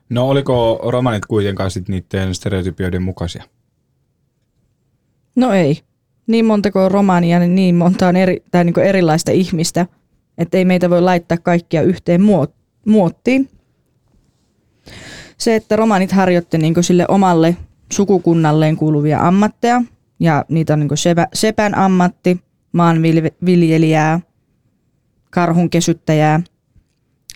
No 0.10 0.30
oliko 0.30 0.80
romanit 0.84 1.26
kuitenkaan 1.26 1.72
sit 1.72 1.90
niiden 1.90 2.36
stereotypioiden 2.36 3.02
mukaisia? 3.02 3.44
No 5.36 5.54
ei. 5.54 5.82
Niin 6.28 6.46
montako 6.46 6.90
romania, 6.90 7.40
niin 7.40 7.56
niin 7.56 7.76
monta 7.76 8.08
on 8.08 8.16
eri, 8.16 8.44
tai 8.52 8.64
niin 8.64 8.80
erilaista 8.80 9.32
ihmistä, 9.32 9.88
että 10.38 10.58
ei 10.58 10.66
meitä 10.66 10.90
voi 10.90 11.02
laittaa 11.02 11.38
kaikkia 11.38 11.82
yhteen 11.82 12.22
muot, 12.22 12.56
muottiin. 12.86 13.50
Se, 15.38 15.56
että 15.56 15.76
romanit 15.76 16.12
harjoitti 16.12 16.58
niin 16.58 16.84
sille 16.84 17.06
omalle 17.08 17.58
sukukunnalleen 17.92 18.76
kuuluvia 18.76 19.28
ammatteja, 19.28 19.82
ja 20.20 20.46
niitä 20.50 20.74
on 20.74 20.80
niin 20.80 20.98
sepä, 20.98 21.28
sepän 21.34 21.78
ammatti, 21.78 22.40
maanviljelijää, 22.72 24.20
karhun 25.30 25.70
kesyttäjää 25.70 26.42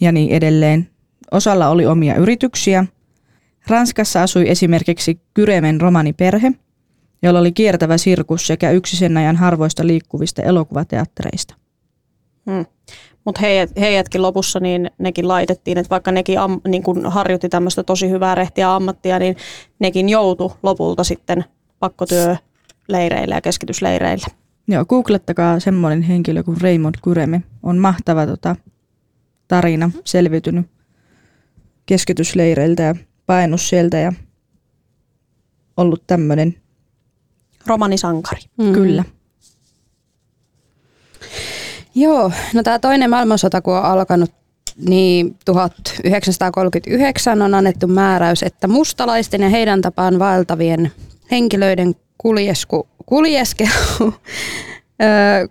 ja 0.01 0.11
niin 0.11 0.29
edelleen. 0.29 0.89
Osalla 1.31 1.69
oli 1.69 1.85
omia 1.85 2.15
yrityksiä. 2.15 2.85
Ranskassa 3.67 4.23
asui 4.23 4.49
esimerkiksi 4.49 5.19
Kyremen 5.33 5.81
romaniperhe, 5.81 6.51
jolla 7.21 7.39
oli 7.39 7.51
kiertävä 7.51 7.97
sirkus 7.97 8.47
sekä 8.47 8.71
yksi 8.71 8.97
sen 8.97 9.17
ajan 9.17 9.35
harvoista 9.35 9.87
liikkuvista 9.87 10.41
elokuvateattereista. 10.41 11.55
Hmm. 12.51 12.65
Mutta 13.25 13.41
heidät, 13.41 13.71
heidätkin 13.79 14.21
lopussa, 14.21 14.59
niin 14.59 14.91
nekin 14.97 15.27
laitettiin, 15.27 15.77
että 15.77 15.89
vaikka 15.89 16.11
nekin 16.11 16.39
am, 16.39 16.61
niin 16.67 16.83
kun 16.83 17.11
harjoitti 17.11 17.49
tämmöistä 17.49 17.83
tosi 17.83 18.09
hyvää 18.09 18.35
rehtiä 18.35 18.75
ammattia, 18.75 19.19
niin 19.19 19.35
nekin 19.79 20.09
joutu 20.09 20.53
lopulta 20.63 21.03
sitten 21.03 21.45
pakkotyöleireille 21.79 23.35
ja 23.35 23.41
keskitysleireille. 23.41 24.25
Joo, 24.67 24.85
googlettakaa 24.85 25.59
semmoinen 25.59 26.01
henkilö 26.01 26.43
kuin 26.43 26.61
Raymond 26.61 26.95
Kyreme. 27.03 27.43
On 27.63 27.77
mahtava 27.77 28.25
tota, 28.25 28.55
tarina, 29.47 29.91
selviytynyt 30.03 30.74
keskitysleireiltä 31.85 32.83
ja 32.83 32.95
painut 33.25 33.61
sieltä 33.61 33.97
ja 33.97 34.13
ollut 35.77 36.03
tämmöinen 36.07 36.55
romanisankari. 37.67 38.41
Mm. 38.57 38.73
Kyllä. 38.73 39.03
Joo, 41.95 42.31
no 42.53 42.63
tämä 42.63 42.79
toinen 42.79 43.09
maailmansota 43.09 43.61
kun 43.61 43.77
on 43.77 43.85
alkanut, 43.85 44.31
niin 44.77 45.37
1939 45.45 47.41
on 47.41 47.53
annettu 47.53 47.87
määräys, 47.87 48.43
että 48.43 48.67
mustalaisten 48.67 49.41
ja 49.41 49.49
heidän 49.49 49.81
tapaan 49.81 50.19
vaeltavien 50.19 50.91
henkilöiden 51.31 51.95
kuljesku, 52.17 52.87
kuljeskelu 53.05 53.69
öö, 55.03 55.47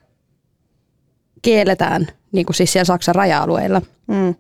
kielletään 1.43 2.07
niin 2.33 2.47
kuin 2.47 2.57
siis 2.57 2.73
siellä 2.73 2.85
Saksan 2.85 3.15
raja-alueilla. 3.15 3.83
Mm. 4.07 4.35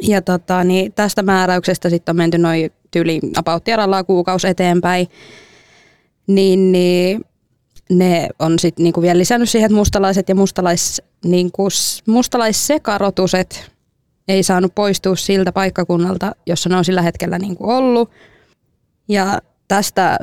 Ja 0.00 0.22
tota, 0.22 0.64
niin 0.64 0.92
tästä 0.92 1.22
määräyksestä 1.22 1.90
sitten 1.90 2.12
on 2.12 2.16
menty 2.16 2.38
noin 2.38 2.72
tyyli 2.90 3.20
about 3.36 3.64
kuukausi 4.06 4.48
eteenpäin. 4.48 5.08
Niin, 6.26 6.72
niin 6.72 7.24
ne 7.90 8.28
on 8.38 8.58
sitten 8.58 8.84
niinku 8.84 9.02
vielä 9.02 9.18
lisännyt 9.18 9.50
siihen, 9.50 9.66
että 9.66 9.76
mustalaiset 9.76 10.28
ja 10.28 10.34
mustalais, 10.34 11.02
niinku, 11.24 11.68
mustalaissekarotuset 12.06 13.70
ei 14.28 14.42
saanut 14.42 14.74
poistua 14.74 15.16
siltä 15.16 15.52
paikkakunnalta, 15.52 16.34
jossa 16.46 16.68
ne 16.68 16.76
on 16.76 16.84
sillä 16.84 17.02
hetkellä 17.02 17.38
niinku 17.38 17.70
ollut. 17.70 18.10
Ja 19.08 19.40
tästä 19.68 20.18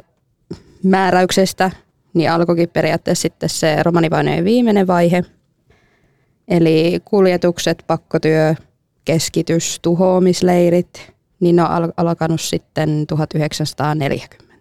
määräyksestä 0.84 1.72
niin 2.14 2.32
alkoikin 2.32 2.70
periaatteessa 2.70 3.22
sitten 3.22 3.50
se 3.50 3.84
romanivainojen 3.84 4.46
viimeinen 4.46 4.88
vaihe. 4.88 5.24
Eli 6.48 7.02
kuljetukset, 7.06 7.84
pakkotyö, 7.88 8.56
keskitys, 9.06 9.80
tuhoamisleirit, 9.82 11.12
niin 11.40 11.56
ne 11.56 11.64
on 11.64 11.94
alkanut 11.98 12.42
sitten 12.42 13.08
1940. 13.08 14.52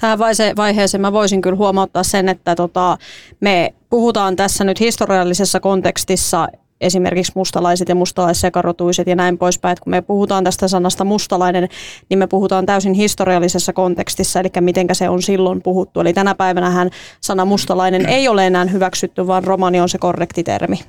Tähän 0.00 0.18
vaiheeseen 0.56 1.00
mä 1.00 1.12
voisin 1.12 1.40
kyllä 1.40 1.56
huomauttaa 1.56 2.02
sen, 2.02 2.28
että 2.28 2.54
tota, 2.54 2.98
me 3.40 3.74
puhutaan 3.90 4.36
tässä 4.36 4.64
nyt 4.64 4.80
historiallisessa 4.80 5.60
kontekstissa 5.60 6.48
esimerkiksi 6.82 7.32
mustalaiset 7.34 7.88
ja 7.88 7.94
mustalaissekarotuiset 7.94 9.06
ja 9.06 9.16
näin 9.16 9.38
poispäin. 9.38 9.76
Kun 9.80 9.90
me 9.90 10.02
puhutaan 10.02 10.44
tästä 10.44 10.68
sanasta 10.68 11.04
mustalainen, 11.04 11.68
niin 12.08 12.18
me 12.18 12.26
puhutaan 12.26 12.66
täysin 12.66 12.92
historiallisessa 12.92 13.72
kontekstissa, 13.72 14.40
eli 14.40 14.48
miten 14.60 14.86
se 14.92 15.08
on 15.08 15.22
silloin 15.22 15.62
puhuttu. 15.62 16.00
Eli 16.00 16.12
tänä 16.12 16.34
päivänä 16.34 16.90
sana 17.20 17.44
mustalainen 17.44 18.06
ei 18.06 18.28
ole 18.28 18.46
enää 18.46 18.64
hyväksytty, 18.64 19.26
vaan 19.26 19.44
romani 19.44 19.80
on 19.80 19.88
se 19.88 19.98
korrekti 19.98 20.42
termi. 20.42 20.80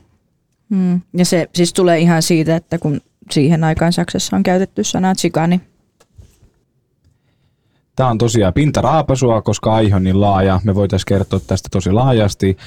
Mm. 0.69 1.01
Ja 1.17 1.25
se 1.25 1.49
siis 1.53 1.73
tulee 1.73 1.99
ihan 1.99 2.21
siitä, 2.21 2.55
että 2.55 2.77
kun 2.77 3.01
siihen 3.31 3.63
aikaan 3.63 3.93
Saksassa 3.93 4.35
on 4.35 4.43
käytetty 4.43 4.83
sanaa 4.83 5.15
tsikani. 5.15 5.61
Tämä 7.95 8.09
on 8.09 8.17
tosiaan 8.17 8.53
pintaraapasua, 8.53 9.41
koska 9.41 9.75
aihe 9.75 9.95
on 9.95 10.03
niin 10.03 10.21
laaja. 10.21 10.61
Me 10.63 10.75
voitaisiin 10.75 11.05
kertoa 11.07 11.39
tästä 11.39 11.69
tosi 11.71 11.91
laajasti 11.91 12.57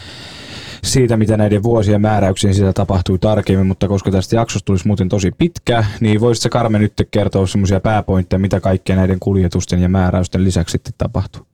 siitä, 0.84 1.16
mitä 1.16 1.36
näiden 1.36 1.62
vuosien 1.62 2.00
määräyksien 2.00 2.54
sitä 2.54 2.72
tapahtui 2.72 3.18
tarkemmin, 3.18 3.66
mutta 3.66 3.88
koska 3.88 4.10
tästä 4.10 4.36
jaksosta 4.36 4.66
tulisi 4.66 4.86
muuten 4.86 5.08
tosi 5.08 5.30
pitkä, 5.38 5.84
niin 6.00 6.20
voisitko 6.20 6.48
Karme 6.58 6.78
nyt 6.78 6.92
kertoa 7.10 7.46
semmoisia 7.46 7.80
pääpointteja, 7.80 8.38
mitä 8.38 8.60
kaikkea 8.60 8.96
näiden 8.96 9.18
kuljetusten 9.20 9.82
ja 9.82 9.88
määräysten 9.88 10.44
lisäksi 10.44 10.72
sitten 10.72 10.94
tapahtuu? 10.98 11.46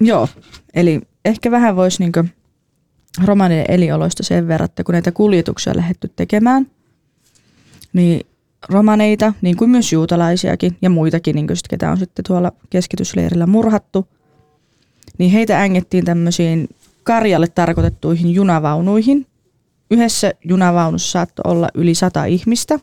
Joo, 0.00 0.28
eli 0.74 1.00
ehkä 1.24 1.50
vähän 1.50 1.76
voisi 1.76 2.02
niinku 2.02 2.24
romanien 3.24 3.64
elioloista 3.68 4.22
sen 4.22 4.48
verran, 4.48 4.64
että 4.64 4.84
kun 4.84 4.92
näitä 4.92 5.12
kuljetuksia 5.12 5.70
on 5.70 5.76
lähdetty 5.76 6.12
tekemään, 6.16 6.66
niin 7.92 8.26
romaneita, 8.68 9.32
niin 9.42 9.56
kuin 9.56 9.70
myös 9.70 9.92
juutalaisiakin 9.92 10.76
ja 10.82 10.90
muitakin, 10.90 11.36
niin 11.36 11.46
sit, 11.54 11.68
ketä 11.68 11.90
on 11.90 11.98
sitten 11.98 12.24
tuolla 12.28 12.52
keskitysleirillä 12.70 13.46
murhattu, 13.46 14.08
niin 15.18 15.30
heitä 15.30 15.62
ängettiin 15.62 16.04
tämmöisiin 16.04 16.68
karjalle 17.02 17.48
tarkoitettuihin 17.48 18.30
junavaunuihin. 18.30 19.26
Yhdessä 19.90 20.32
junavaunussa 20.44 21.10
saattoi 21.10 21.52
olla 21.52 21.68
yli 21.74 21.94
sata 21.94 22.24
ihmistä. 22.24 22.78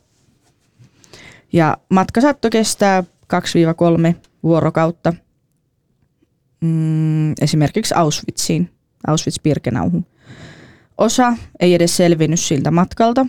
Ja 1.53 1.77
matka 1.89 2.21
saattoi 2.21 2.51
kestää 2.51 3.03
2-3 3.03 4.15
vuorokautta 4.43 5.13
mm, 6.61 7.31
esimerkiksi 7.41 7.93
Auschwitziin, 7.97 8.69
Auschwitz-Birkenauhun. 9.07 10.16
Osa 10.97 11.37
ei 11.59 11.73
edes 11.73 11.97
selvinnyt 11.97 12.39
siltä 12.39 12.71
matkalta, 12.71 13.25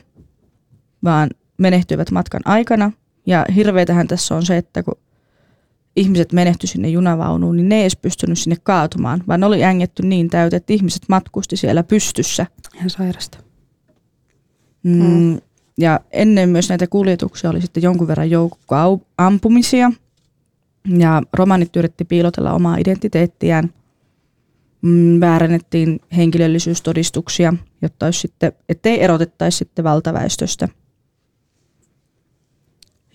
vaan 1.04 1.30
menehtyivät 1.58 2.10
matkan 2.10 2.40
aikana. 2.44 2.92
Ja 3.26 3.46
hirveitähän 3.54 4.08
tässä 4.08 4.34
on 4.34 4.46
se, 4.46 4.56
että 4.56 4.82
kun 4.82 4.98
ihmiset 5.96 6.32
menehty 6.32 6.66
sinne 6.66 6.88
junavaunuun, 6.88 7.56
niin 7.56 7.68
ne 7.68 7.74
ei 7.74 7.80
edes 7.80 7.96
pystynyt 7.96 8.38
sinne 8.38 8.56
kaatumaan, 8.62 9.24
vaan 9.28 9.40
ne 9.40 9.46
oli 9.46 9.64
ängetty 9.64 10.02
niin 10.02 10.30
täyteen, 10.30 10.56
että 10.56 10.72
ihmiset 10.72 11.02
matkusti 11.08 11.56
siellä 11.56 11.82
pystyssä. 11.82 12.46
Ihan 12.74 12.90
sairasta. 12.90 13.38
Mm. 14.82 15.02
Mm. 15.02 15.40
Ja 15.78 16.00
ennen 16.10 16.48
myös 16.48 16.68
näitä 16.68 16.86
kuljetuksia 16.86 17.50
oli 17.50 17.60
sitten 17.60 17.82
jonkun 17.82 18.08
verran 18.08 18.30
joukko 18.30 19.00
ampumisia. 19.18 19.92
Ja 20.98 21.22
romanit 21.32 21.76
yritti 21.76 22.04
piilotella 22.04 22.52
omaa 22.52 22.76
identiteettiään. 22.76 23.72
Mm, 24.82 25.20
väärennettiin 25.20 26.00
henkilöllisyystodistuksia, 26.16 27.54
jotta 27.82 28.06
olisi 28.06 28.20
sitten, 28.20 28.52
ettei 28.68 29.02
erotettaisi 29.02 29.58
sitten 29.58 29.84
valtaväestöstä. 29.84 30.68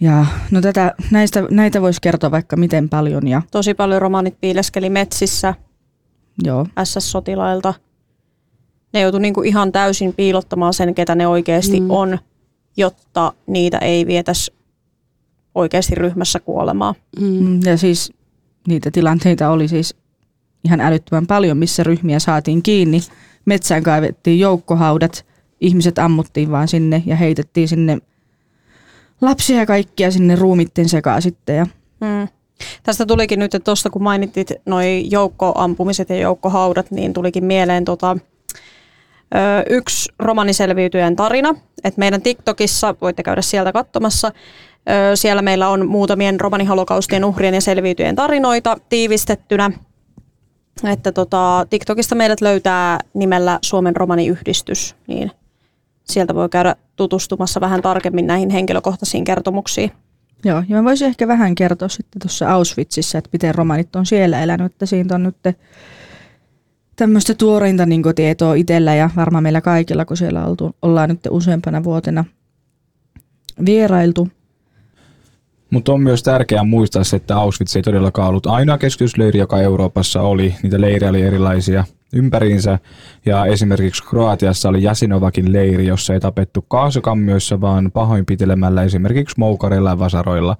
Ja 0.01 0.25
no 0.51 0.61
tätä, 0.61 0.93
näistä, 1.11 1.47
näitä 1.51 1.81
voisi 1.81 2.01
kertoa 2.01 2.31
vaikka 2.31 2.55
miten 2.55 2.89
paljon. 2.89 3.27
Ja, 3.27 3.41
Tosi 3.51 3.73
paljon 3.73 4.01
romanit 4.01 4.37
piileskeli 4.41 4.89
metsissä 4.89 5.53
joo. 6.43 6.67
SS-sotilailta. 6.83 7.73
Ne 8.93 8.99
joutui 9.01 9.21
niinku 9.21 9.41
ihan 9.41 9.71
täysin 9.71 10.13
piilottamaan 10.13 10.73
sen, 10.73 10.95
ketä 10.95 11.15
ne 11.15 11.27
oikeasti 11.27 11.79
Mm. 11.79 11.89
on, 11.89 12.19
jotta 12.77 13.33
niitä 13.47 13.77
ei 13.77 14.07
vietäisi 14.07 14.53
oikeasti 15.55 15.95
ryhmässä 15.95 16.39
kuolemaa. 16.39 16.95
Mm, 17.19 17.59
Ja 17.65 17.77
siis 17.77 18.13
niitä 18.67 18.91
tilanteita 18.91 19.49
oli 19.49 19.67
siis 19.67 19.95
ihan 20.63 20.81
älyttömän 20.81 21.27
paljon, 21.27 21.57
missä 21.57 21.83
ryhmiä 21.83 22.19
saatiin 22.19 22.63
kiinni. 22.63 23.01
Metsään 23.45 23.83
kaivettiin 23.83 24.39
joukkohaudat, 24.39 25.25
ihmiset 25.61 25.99
ammuttiin 25.99 26.51
vaan 26.51 26.67
sinne 26.67 27.03
ja 27.05 27.15
heitettiin 27.15 27.67
sinne 27.67 27.97
lapsia 29.21 29.57
ja 29.57 29.65
kaikkia 29.65 30.11
sinne 30.11 30.35
ruumitten 30.35 30.89
sekaan 30.89 31.21
sitten. 31.21 31.55
Ja, 31.55 31.67
Mm. 32.03 32.27
Tästä 32.83 33.05
tulikin 33.05 33.39
nyt, 33.39 33.55
että 33.55 33.65
tuosta 33.65 33.89
kun 33.89 34.03
mainittit 34.03 34.51
noi 34.65 35.03
joukkoampumiset 35.11 36.09
ja 36.09 36.15
joukkohaudat, 36.15 36.91
niin 36.91 37.13
tulikin 37.13 37.45
mieleen 37.45 37.85
tota, 37.85 38.17
ö, 39.35 39.37
yksi 39.69 40.13
romaniselviytyjän 40.19 41.15
tarina. 41.15 41.55
Et 41.83 41.97
meidän 41.97 42.21
TikTokissa, 42.21 42.95
voitte 43.01 43.23
käydä 43.23 43.41
sieltä 43.41 43.71
katsomassa, 43.71 44.27
ö, 44.89 45.15
siellä 45.15 45.41
meillä 45.41 45.69
on 45.69 45.87
muutamien 45.87 46.39
romaniholokaustien 46.39 47.25
uhrien 47.25 47.53
ja 47.53 47.61
selviytyjien 47.61 48.15
tarinoita 48.15 48.77
tiivistettynä. 48.89 49.71
Että 50.83 51.11
tota, 51.11 51.67
TikTokista 51.69 52.15
meidät 52.15 52.41
löytää 52.41 52.99
nimellä 53.13 53.59
Suomen 53.61 53.95
romaniyhdistys, 53.95 54.95
niin 55.07 55.31
sieltä 56.03 56.35
voi 56.35 56.49
käydä 56.49 56.75
tutustumassa 56.95 57.61
vähän 57.61 57.81
tarkemmin 57.81 58.27
näihin 58.27 58.49
henkilökohtaisiin 58.49 59.23
kertomuksiin. 59.23 59.91
joo, 60.45 60.63
ja 60.69 60.75
mä 60.75 60.83
voisin 60.83 61.07
ehkä 61.07 61.27
vähän 61.27 61.55
kertoa 61.55 61.89
sitten 61.89 62.21
tuossa 62.21 62.53
Auschwitzissa, 62.53 63.17
että 63.17 63.29
miten 63.33 63.55
romanit 63.55 63.95
on 63.95 64.05
siellä 64.05 64.41
elänyt, 64.43 64.71
että 64.71 64.85
siitä 64.85 65.15
on 65.15 65.23
nyt 65.23 65.35
tämmöistä 66.95 67.33
tuoreinta 67.33 67.85
niin 67.85 68.03
tietoa 68.15 68.53
itsellä 68.53 68.95
ja 68.95 69.09
varmaan 69.15 69.43
meillä 69.43 69.61
kaikilla, 69.61 70.05
kun 70.05 70.17
siellä 70.17 70.45
oltu, 70.45 70.75
ollaan 70.81 71.09
nyt 71.09 71.19
useampana 71.29 71.83
vuotena 71.83 72.25
vierailtu. 73.65 74.27
Mutta 75.73 75.93
on 75.93 76.01
myös 76.01 76.23
tärkeää 76.23 76.63
muistaa 76.63 77.03
se, 77.03 77.15
että 77.15 77.37
Auschwitz 77.37 77.75
ei 77.75 77.81
todellakaan 77.81 78.29
ollut 78.29 78.45
ainoa 78.45 78.77
keskitysleiri, 78.77 79.39
joka 79.39 79.61
Euroopassa 79.61 80.21
oli. 80.21 80.55
Niitä 80.63 80.81
leirejä 80.81 81.09
oli 81.09 81.21
erilaisia 81.21 81.83
ympäriinsä. 82.13 82.79
Ja 83.25 83.45
esimerkiksi 83.45 84.03
Kroatiassa 84.03 84.69
oli 84.69 84.83
Jasinovakin 84.83 85.53
leiri, 85.53 85.87
jossa 85.87 86.13
ei 86.13 86.19
tapettu 86.19 86.61
kaasukammioissa, 86.61 87.61
vaan 87.61 87.91
pahoinpitelemällä 87.91 88.83
esimerkiksi 88.83 89.35
moukareilla 89.39 89.89
ja 89.89 89.99
vasaroilla. 89.99 90.57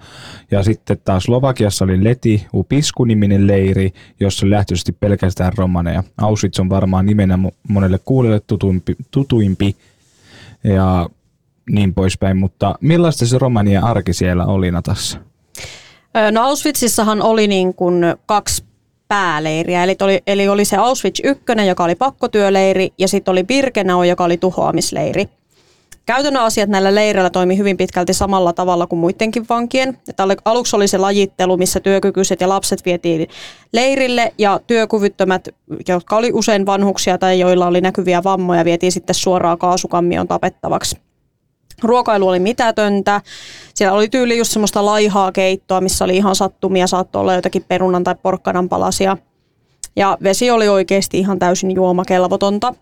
Ja 0.52 0.63
sitten 0.63 0.97
taas 1.06 1.23
Slovakiassa 1.23 1.86
oli 1.86 2.04
Leti 2.04 2.47
Upisku-niminen 2.54 3.47
leiri, 3.47 3.93
jossa 4.19 4.49
lähtöisesti 4.49 4.91
pelkästään 4.91 5.54
romaneja. 5.58 6.04
Auschwitz 6.17 6.60
on 6.60 6.69
varmaan 6.69 7.06
nimenä 7.06 7.39
mo- 7.47 7.56
monelle 7.69 7.99
kuulijalle 8.06 8.41
tutuimpi, 8.47 8.95
tutuimpi 9.12 9.76
ja 10.63 11.10
niin 11.69 11.93
poispäin, 11.93 12.38
mutta 12.38 12.76
millaista 12.82 13.26
se 13.26 13.38
romanien 13.38 13.84
arki 13.84 14.13
siellä 14.13 14.45
oli 14.45 14.71
Natassa? 14.71 15.19
No 16.32 16.41
Auschwitzissahan 16.41 17.21
oli 17.21 17.47
niin 17.47 17.73
kuin 17.73 18.04
kaksi 18.26 18.63
pääleiriä, 19.08 19.84
eli 19.84 19.95
oli, 20.02 20.21
eli 20.28 20.47
oli 20.47 20.65
se 20.65 20.78
Auschwitz 20.78 21.19
1, 21.23 21.43
joka 21.67 21.84
oli 21.84 21.95
pakkotyöleiri, 21.95 22.93
ja 22.97 23.08
sitten 23.08 23.32
oli 23.32 23.43
Birkenau, 23.43 24.04
joka 24.04 24.23
oli 24.23 24.38
tuhoamisleiri. 24.38 25.30
Käytännön 26.06 26.43
asiat 26.43 26.69
näillä 26.69 26.95
leireillä 26.95 27.30
toimi 27.30 27.58
hyvin 27.58 27.78
pitkälti 27.78 28.13
samalla 28.13 28.54
tavalla 28.54 28.88
kuin 28.88 28.99
muidenkin 28.99 29.45
vankien. 29.49 29.97
Että 30.10 30.28
aluksi 30.45 30.76
oli 30.76 30.88
se 30.88 30.97
lajittelu, 30.97 31.58
missä 31.58 31.80
työkykyiset 31.80 32.41
ja 32.41 32.49
lapset 32.49 32.86
vietiin 32.86 33.28
leirille 33.73 34.34
ja 34.38 34.60
työkyvyttömät, 34.67 35.49
jotka 35.88 36.15
oli 36.15 36.32
usein 36.34 36.65
vanhuksia 36.65 37.17
tai 37.17 37.39
joilla 37.39 37.67
oli 37.67 37.82
näkyviä 37.82 38.23
vammoja, 38.23 38.65
vietiin 38.65 38.91
sitten 38.91 39.15
suoraan 39.15 39.58
kaasukammion 39.58 40.28
tapettavaksi. 40.28 40.97
Ruokailu 41.84 42.28
oli 42.28 42.39
mitätöntä. 42.39 43.22
Siellä 43.76 43.98
oli 43.98 44.10
tyyli 44.10 44.38
just 44.38 44.52
semmoista 44.52 44.86
laihaa 44.86 45.32
keittoa, 45.32 45.82
missä 45.82 46.06
oli 46.06 46.17
ihan 46.17 46.36
sattumia, 46.36 46.88
saattoi 46.88 47.19
olla 47.19 47.34
jotakin 47.34 47.65
perunan 47.67 48.04
tai 48.04 48.15
porkkanan 48.24 48.69
palasia. 48.69 49.17
Ja 49.96 50.17
vesi 50.24 50.52
oli 50.52 50.67
oikeasti 50.67 51.19
ihan 51.19 51.39
täysin 51.39 51.72
juomakelvotonta. 51.72 52.74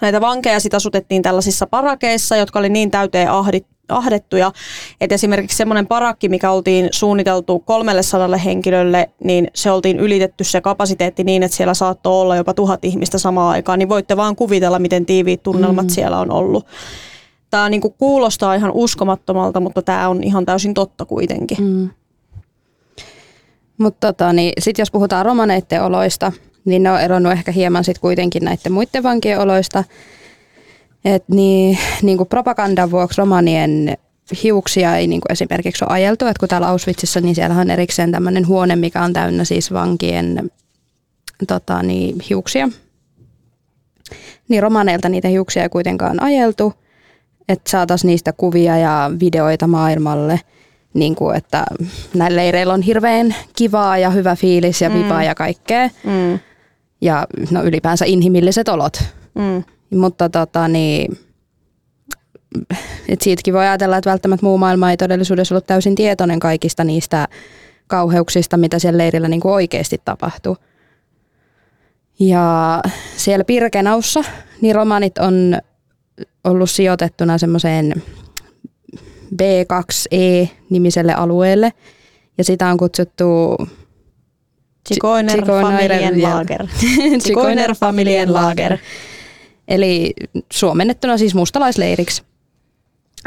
Näitä 0.00 0.20
vankeja 0.20 0.60
sit 0.60 0.74
asutettiin 0.74 1.22
tällaisissa 1.22 1.66
parakeissa, 1.66 2.36
jotka 2.36 2.58
oli 2.58 2.68
niin 2.68 2.90
täyteen 2.90 3.30
ahdit, 3.30 3.66
ahdettuja, 3.88 4.52
että 5.00 5.14
esimerkiksi 5.14 5.56
semmoinen 5.56 5.86
parakki, 5.86 6.28
mikä 6.28 6.50
oltiin 6.50 6.88
suunniteltu 6.90 7.58
300 7.58 8.36
henkilölle, 8.36 9.10
niin 9.24 9.50
se 9.54 9.70
oltiin 9.70 10.00
ylitetty 10.00 10.44
se 10.44 10.60
kapasiteetti 10.60 11.24
niin, 11.24 11.42
että 11.42 11.56
siellä 11.56 11.74
saattoi 11.74 12.20
olla 12.20 12.36
jopa 12.36 12.54
tuhat 12.54 12.84
ihmistä 12.84 13.18
samaan 13.18 13.50
aikaan, 13.50 13.78
niin 13.78 13.88
voitte 13.88 14.16
vaan 14.16 14.36
kuvitella, 14.36 14.78
miten 14.78 15.06
tiiviit 15.06 15.42
tunnelmat 15.42 15.86
mm. 15.86 15.90
siellä 15.90 16.18
on 16.18 16.30
ollut. 16.30 16.66
Tämä 17.50 17.68
niinku 17.68 17.90
kuulostaa 17.90 18.54
ihan 18.54 18.70
uskomattomalta, 18.74 19.60
mutta 19.60 19.82
tämä 19.82 20.08
on 20.08 20.24
ihan 20.24 20.46
täysin 20.46 20.74
totta 20.74 21.04
kuitenkin. 21.04 21.58
Mm. 21.60 21.90
Mutta 23.78 24.12
tota, 24.12 24.32
niin, 24.32 24.52
sit 24.58 24.78
jos 24.78 24.90
puhutaan 24.90 25.26
romaneiden 25.26 25.82
oloista, 25.82 26.32
niin 26.64 26.82
ne 26.82 26.90
on 26.90 27.00
eronnut 27.00 27.32
ehkä 27.32 27.52
hieman 27.52 27.84
sit 27.84 27.98
kuitenkin 27.98 28.44
näiden 28.44 28.72
muiden 28.72 29.02
vankien 29.02 29.40
oloista. 29.40 29.84
Et 31.04 31.24
niin, 31.28 31.78
niin 32.02 32.16
kuin 32.16 32.28
propagandan 32.28 32.90
vuoksi 32.90 33.20
romanien 33.20 33.96
hiuksia 34.42 34.96
ei 34.96 35.06
niin 35.06 35.20
kuin 35.20 35.32
esimerkiksi 35.32 35.84
ole 35.84 35.92
ajeltu. 35.92 36.26
Et 36.26 36.38
kun 36.38 36.48
täällä 36.48 36.68
Auschwitzissa, 36.68 37.20
niin 37.20 37.34
siellä 37.34 37.56
on 37.56 37.70
erikseen 37.70 38.12
tämmöinen 38.12 38.46
huone, 38.46 38.76
mikä 38.76 39.02
on 39.02 39.12
täynnä 39.12 39.44
siis 39.44 39.72
vankien 39.72 40.50
tota, 41.48 41.82
niin, 41.82 42.20
hiuksia. 42.30 42.68
Niin 44.48 44.62
romaneilta 44.62 45.08
niitä 45.08 45.28
hiuksia 45.28 45.62
ei 45.62 45.68
kuitenkaan 45.68 46.22
ajeltu, 46.22 46.74
että 47.50 47.70
saataisiin 47.70 48.08
niistä 48.08 48.32
kuvia 48.32 48.76
ja 48.76 49.10
videoita 49.20 49.66
maailmalle. 49.66 50.40
Niin 50.94 51.14
kuin, 51.14 51.36
että 51.36 51.64
näillä 52.14 52.36
leireillä 52.36 52.74
on 52.74 52.82
hirveän 52.82 53.34
kivaa 53.56 53.98
ja 53.98 54.10
hyvä 54.10 54.36
fiilis 54.36 54.80
ja 54.80 54.94
vipaa 54.94 55.22
ja 55.22 55.34
kaikkea. 55.34 55.90
Mm. 56.04 56.38
Ja 57.00 57.26
no 57.50 57.62
ylipäänsä 57.62 58.04
inhimilliset 58.04 58.68
olot. 58.68 59.02
Mm. 59.34 59.64
Mutta 59.98 60.28
tota 60.28 60.68
niin, 60.68 61.18
et 63.08 63.20
siitäkin 63.20 63.54
voi 63.54 63.62
ajatella, 63.62 63.96
että 63.96 64.10
välttämättä 64.10 64.46
muu 64.46 64.58
maailma 64.58 64.90
ei 64.90 64.96
todellisuudessa 64.96 65.54
ollut 65.54 65.66
täysin 65.66 65.94
tietoinen 65.94 66.40
kaikista 66.40 66.84
niistä 66.84 67.28
kauheuksista, 67.86 68.56
mitä 68.56 68.78
siellä 68.78 68.98
leirillä 68.98 69.28
niin 69.28 69.40
kuin 69.40 69.52
oikeasti 69.52 70.00
tapahtui. 70.04 70.56
Ja 72.20 72.80
siellä 73.16 73.44
Pirkenaussa 73.44 74.24
niin 74.60 74.74
romanit 74.74 75.18
on 75.18 75.58
ollut 76.44 76.70
sijoitettuna 76.70 77.38
semmoiseen 77.38 78.02
B2E-nimiselle 79.34 81.14
alueelle. 81.14 81.72
Ja 82.38 82.44
sitä 82.44 82.68
on 82.68 82.76
kutsuttu 82.76 83.56
Zigeuner 84.88 85.40
Zigeuner- 85.40 85.62
Familienlager. 85.62 86.66
Zigeuner 87.24 87.74
Familienlager. 87.74 88.78
eli 89.68 90.12
suomennettuna 90.52 91.18
siis 91.18 91.34
mustalaisleiriksi. 91.34 92.22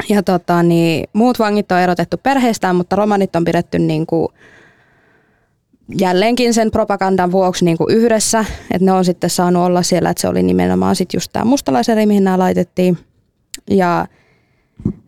Ja 0.08 0.22
tota, 0.22 0.62
niin, 0.62 1.08
muut 1.12 1.38
vangit 1.38 1.72
on 1.72 1.78
erotettu 1.78 2.16
perheestään, 2.22 2.76
mutta 2.76 2.96
romanit 2.96 3.36
on 3.36 3.44
pidetty 3.44 3.78
niin 3.78 4.06
kuin, 4.06 4.28
jälleenkin 5.98 6.54
sen 6.54 6.70
propagandan 6.70 7.32
vuoksi 7.32 7.64
niin 7.64 7.78
kuin 7.78 7.96
yhdessä, 7.96 8.44
että 8.70 8.84
ne 8.84 8.92
on 8.92 9.04
sitten 9.04 9.30
saanut 9.30 9.62
olla 9.62 9.82
siellä, 9.82 10.10
että 10.10 10.20
se 10.20 10.28
oli 10.28 10.42
nimenomaan 10.42 10.96
sitten 10.96 11.16
just 11.16 11.32
tämä 11.32 11.44
mustalaiseri, 11.44 12.06
mihin 12.06 12.24
nämä 12.24 12.38
laitettiin. 12.38 12.98
Ja 13.70 14.06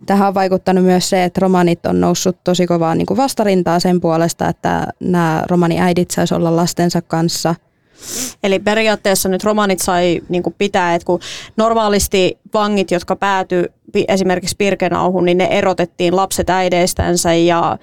tähän 0.07 0.29
on 0.29 0.35
vaikuttanut 0.35 0.85
myös 0.85 1.09
se, 1.09 1.25
että 1.25 1.41
romanit 1.41 1.87
on 1.87 2.01
noussut 2.01 2.37
tosi 2.45 2.67
kovaa 2.67 2.95
niin 2.95 3.07
kuin 3.07 3.17
vastarintaa 3.17 3.81
sen 3.81 4.01
puolesta, 4.01 4.49
että 4.49 4.87
nämä 5.01 5.43
romaniäidit 5.47 6.11
saisi 6.11 6.35
olla 6.35 6.57
lastensa 6.57 7.03
kanssa. 7.03 7.55
Eli 8.43 8.59
periaatteessa 8.59 9.29
nyt 9.29 9.45
romanit 9.45 9.81
sai 9.81 10.21
niin 10.29 10.43
kuin 10.43 10.55
pitää, 10.59 10.95
että 10.95 11.07
kun 11.07 11.21
normaalisti 11.57 12.39
vangit, 12.55 12.91
jotka 12.91 13.17
päätyi 13.17 13.65
esimerkiksi 14.09 14.57
Pirkenauhun, 14.59 15.25
niin 15.25 15.39
ne 15.39 15.45
erotettiin 15.45 16.17
lapset 16.17 16.51
äideistänsä 16.51 17.35
ja, 17.35 17.79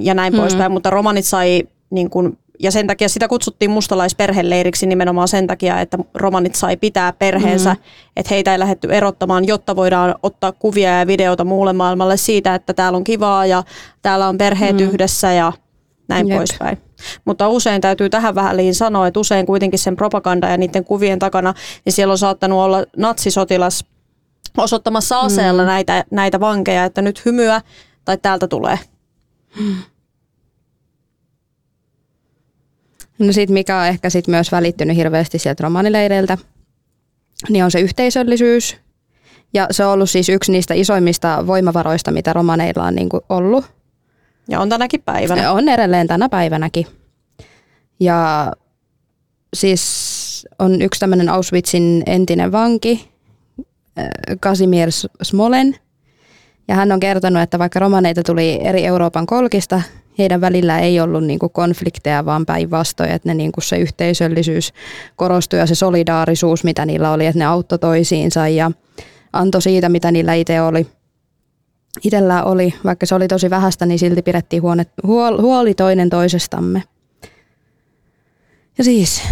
ja 0.00 0.14
näin 0.14 0.32
mm. 0.32 0.38
poispäin, 0.38 0.72
mutta 0.72 0.90
romanit 0.90 1.24
sai 1.24 1.62
niin 1.90 2.10
kuin 2.10 2.38
ja 2.62 2.70
sen 2.70 2.86
takia 2.86 3.08
sitä 3.08 3.28
kutsuttiin 3.28 3.70
mustalaisperheleiriksi 3.70 4.86
nimenomaan 4.86 5.28
sen 5.28 5.46
takia, 5.46 5.80
että 5.80 5.98
romanit 6.14 6.54
sai 6.54 6.76
pitää 6.76 7.12
perheensä, 7.12 7.74
mm. 7.74 7.80
että 8.16 8.34
heitä 8.34 8.52
ei 8.52 8.58
lähdetty 8.58 8.88
erottamaan, 8.90 9.46
jotta 9.46 9.76
voidaan 9.76 10.14
ottaa 10.22 10.52
kuvia 10.52 10.98
ja 10.98 11.06
videota 11.06 11.44
muulle 11.44 11.72
maailmalle 11.72 12.16
siitä, 12.16 12.54
että 12.54 12.74
täällä 12.74 12.96
on 12.96 13.04
kivaa 13.04 13.46
ja 13.46 13.62
täällä 14.02 14.28
on 14.28 14.38
perheet 14.38 14.76
mm. 14.76 14.82
yhdessä 14.82 15.32
ja 15.32 15.52
näin 16.08 16.28
Jep. 16.28 16.38
poispäin. 16.38 16.78
Mutta 17.24 17.48
usein 17.48 17.80
täytyy 17.80 18.10
tähän 18.10 18.34
väliin 18.34 18.74
sanoa, 18.74 19.06
että 19.06 19.20
usein 19.20 19.46
kuitenkin 19.46 19.78
sen 19.78 19.96
propaganda 19.96 20.48
ja 20.48 20.56
niiden 20.56 20.84
kuvien 20.84 21.18
takana, 21.18 21.54
niin 21.84 21.92
siellä 21.92 22.12
on 22.12 22.18
saattanut 22.18 22.58
olla 22.58 22.84
natsisotilas 22.96 23.84
osoittamassa 24.58 25.20
aseella 25.20 25.62
mm. 25.62 25.66
näitä, 25.66 26.04
näitä 26.10 26.40
vankeja, 26.40 26.84
että 26.84 27.02
nyt 27.02 27.24
hymyä 27.24 27.60
tai 28.04 28.18
täältä 28.18 28.48
tulee. 28.48 28.78
No 33.18 33.32
sit 33.32 33.50
mikä 33.50 33.78
on 33.78 33.86
ehkä 33.86 34.10
sit 34.10 34.28
myös 34.28 34.52
välittynyt 34.52 34.96
hirveästi 34.96 35.38
sieltä 35.38 35.62
romanileireiltä, 35.62 36.38
niin 37.48 37.64
on 37.64 37.70
se 37.70 37.80
yhteisöllisyys. 37.80 38.76
Ja 39.54 39.66
se 39.70 39.84
on 39.84 39.92
ollut 39.92 40.10
siis 40.10 40.28
yksi 40.28 40.52
niistä 40.52 40.74
isoimmista 40.74 41.46
voimavaroista, 41.46 42.10
mitä 42.10 42.32
romaneilla 42.32 42.84
on 42.84 42.94
niin 42.94 43.08
kuin 43.08 43.22
ollut. 43.28 43.64
Ja 44.48 44.60
on 44.60 44.68
tänäkin 44.68 45.02
päivänä. 45.02 45.52
On 45.52 45.68
edelleen 45.68 46.06
tänä 46.06 46.28
päivänäkin. 46.28 46.86
Ja 48.00 48.52
siis 49.54 50.46
on 50.58 50.82
yksi 50.82 51.00
tämmöinen 51.00 51.28
Auschwitzin 51.28 52.02
entinen 52.06 52.52
vanki, 52.52 53.12
Kasimir 54.40 54.88
Smolen. 55.22 55.76
Ja 56.68 56.74
hän 56.74 56.92
on 56.92 57.00
kertonut, 57.00 57.42
että 57.42 57.58
vaikka 57.58 57.78
romaneita 57.78 58.22
tuli 58.22 58.60
eri 58.62 58.86
Euroopan 58.86 59.26
kolkista, 59.26 59.82
heidän 60.18 60.40
välillä 60.40 60.78
ei 60.78 61.00
ollut 61.00 61.24
niin 61.24 61.38
kuin 61.38 61.52
konflikteja, 61.52 62.24
vaan 62.24 62.46
päinvastoin, 62.46 63.10
että 63.10 63.28
ne, 63.28 63.34
niin 63.34 63.52
kuin 63.52 63.64
se 63.64 63.76
yhteisöllisyys 63.76 64.72
korostui 65.16 65.58
ja 65.58 65.66
se 65.66 65.74
solidaarisuus, 65.74 66.64
mitä 66.64 66.86
niillä 66.86 67.12
oli, 67.12 67.26
että 67.26 67.38
ne 67.38 67.44
auttoi 67.44 67.78
toisiinsa 67.78 68.48
ja 68.48 68.70
antoi 69.32 69.62
siitä, 69.62 69.88
mitä 69.88 70.10
niillä 70.10 70.34
itse 70.34 70.62
oli. 70.62 70.86
Itellä 72.04 72.44
oli, 72.44 72.74
vaikka 72.84 73.06
se 73.06 73.14
oli 73.14 73.28
tosi 73.28 73.50
vähäistä, 73.50 73.86
niin 73.86 73.98
silti 73.98 74.22
pidettiin 74.22 74.62
huone, 74.62 74.86
huol, 75.06 75.40
huoli 75.40 75.74
toinen 75.74 76.10
toisestamme. 76.10 76.82
Ja 78.78 78.84
siis 78.84 79.22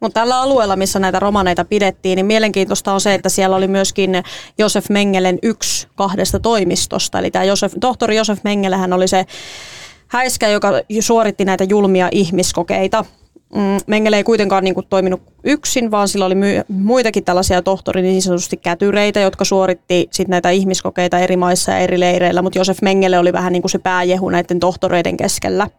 mutta 0.00 0.20
tällä 0.20 0.40
alueella, 0.40 0.76
missä 0.76 0.98
näitä 0.98 1.18
romaneita 1.18 1.64
pidettiin, 1.64 2.16
niin 2.16 2.26
mielenkiintoista 2.26 2.92
on 2.92 3.00
se, 3.00 3.14
että 3.14 3.28
siellä 3.28 3.56
oli 3.56 3.68
myöskin 3.68 4.22
Josef 4.58 4.88
Mengelen 4.88 5.38
yksi 5.42 5.88
kahdesta 5.94 6.38
toimistosta. 6.40 7.18
Eli 7.18 7.30
tämä 7.30 7.44
Josef, 7.44 7.72
tohtori 7.80 8.16
Josef 8.16 8.38
Mengele 8.44 8.76
hän 8.76 8.92
oli 8.92 9.08
se 9.08 9.24
häiskä, 10.06 10.48
joka 10.48 10.72
suoritti 11.00 11.44
näitä 11.44 11.64
julmia 11.64 12.08
ihmiskokeita. 12.12 13.04
Mm, 13.54 13.80
Mengele 13.86 14.16
ei 14.16 14.24
kuitenkaan 14.24 14.64
niin 14.64 14.74
kuin, 14.74 14.86
toiminut 14.90 15.22
yksin, 15.44 15.90
vaan 15.90 16.08
sillä 16.08 16.26
oli 16.26 16.34
muitakin 16.68 17.24
tällaisia 17.24 17.62
tohtori 17.62 18.02
niin 18.02 18.22
sanotusti 18.22 18.56
kätyreitä, 18.56 19.20
jotka 19.20 19.44
suoritti 19.44 20.08
sit 20.10 20.28
näitä 20.28 20.50
ihmiskokeita 20.50 21.18
eri 21.18 21.36
maissa 21.36 21.72
ja 21.72 21.78
eri 21.78 22.00
leireillä, 22.00 22.42
mutta 22.42 22.58
Josef 22.58 22.82
Mengele 22.82 23.18
oli 23.18 23.32
vähän 23.32 23.52
niin 23.52 23.62
kuin 23.62 23.70
se 23.70 23.78
pääjehu 23.78 24.28
näiden 24.28 24.60
tohtoreiden 24.60 25.16
keskellä. 25.16 25.70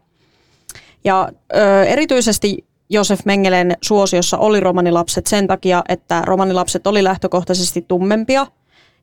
Ja 1.04 1.30
ö, 1.56 1.84
erityisesti 1.84 2.66
Josef 2.90 3.20
Mengelen 3.26 3.78
suosiossa 3.82 4.38
oli 4.38 4.60
romanilapset 4.60 5.28
sen 5.28 5.48
takia, 5.48 5.84
että 5.90 6.22
romanilapset 6.26 6.88
oli 6.88 7.04
lähtökohtaisesti 7.04 7.86
tummempia 7.88 8.48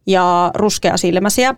ja 0.07 0.51
ruskeasilmäisiä. 0.55 1.55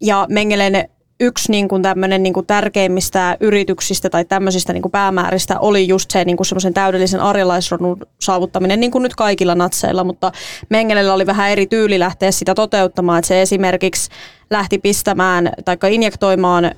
Ja 0.00 0.26
Mengelen 0.30 0.88
yksi 1.20 1.50
niin 1.52 1.68
kuin 1.68 1.82
tämmöinen 1.82 2.22
niin 2.22 2.32
kuin 2.32 2.46
tärkeimmistä 2.46 3.36
yrityksistä 3.40 4.10
tai 4.10 4.24
tämmöisistä 4.24 4.72
niin 4.72 4.82
kuin 4.82 4.92
päämääristä 4.92 5.60
oli 5.60 5.88
just 5.88 6.10
se 6.10 6.24
niin 6.24 6.36
kuin 6.36 6.46
semmoisen 6.46 6.74
täydellisen 6.74 7.20
arjalaisrodun 7.20 8.06
saavuttaminen, 8.20 8.80
niin 8.80 8.90
kuin 8.90 9.02
nyt 9.02 9.14
kaikilla 9.14 9.54
natseilla, 9.54 10.04
mutta 10.04 10.32
Mengelellä 10.68 11.14
oli 11.14 11.26
vähän 11.26 11.50
eri 11.50 11.66
tyyli 11.66 11.98
lähteä 11.98 12.30
sitä 12.30 12.54
toteuttamaan, 12.54 13.18
että 13.18 13.28
se 13.28 13.42
esimerkiksi 13.42 14.10
lähti 14.50 14.78
pistämään 14.78 15.52
tai 15.64 15.76
injektoimaan 15.90 16.64
ö, 16.64 16.70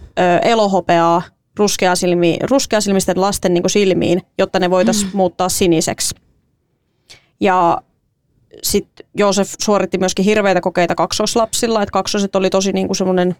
elohopeaa 0.42 1.22
ruskeasilmi, 1.56 2.38
ruskeasilmisten 2.42 3.20
lasten 3.20 3.54
niin 3.54 3.70
silmiin, 3.70 4.22
jotta 4.38 4.58
ne 4.58 4.70
voitaisiin 4.70 5.10
mm. 5.12 5.16
muuttaa 5.16 5.48
siniseksi. 5.48 6.14
Ja 7.40 7.82
sitten 8.62 9.06
Joosef 9.16 9.54
suoritti 9.62 9.98
myöskin 9.98 10.24
hirveitä 10.24 10.60
kokeita 10.60 10.94
kaksoslapsilla, 10.94 11.82
että 11.82 11.92
kaksoset 11.92 12.36
oli 12.36 12.50
tosi 12.50 12.72
niin 12.72 12.94
semmoinen 12.94 13.36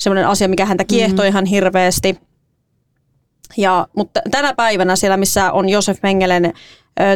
semmoinen 0.00 0.26
asia, 0.26 0.48
mikä 0.48 0.66
häntä 0.66 0.84
kiehtoi 0.84 1.26
mm. 1.26 1.28
ihan 1.28 1.44
hirveästi. 1.44 2.18
Ja, 3.56 3.86
mutta 3.96 4.20
tänä 4.30 4.54
päivänä 4.54 4.96
siellä, 4.96 5.16
missä 5.16 5.52
on 5.52 5.68
Josef 5.68 5.98
Mengelen 6.02 6.44
ö, 6.44 6.52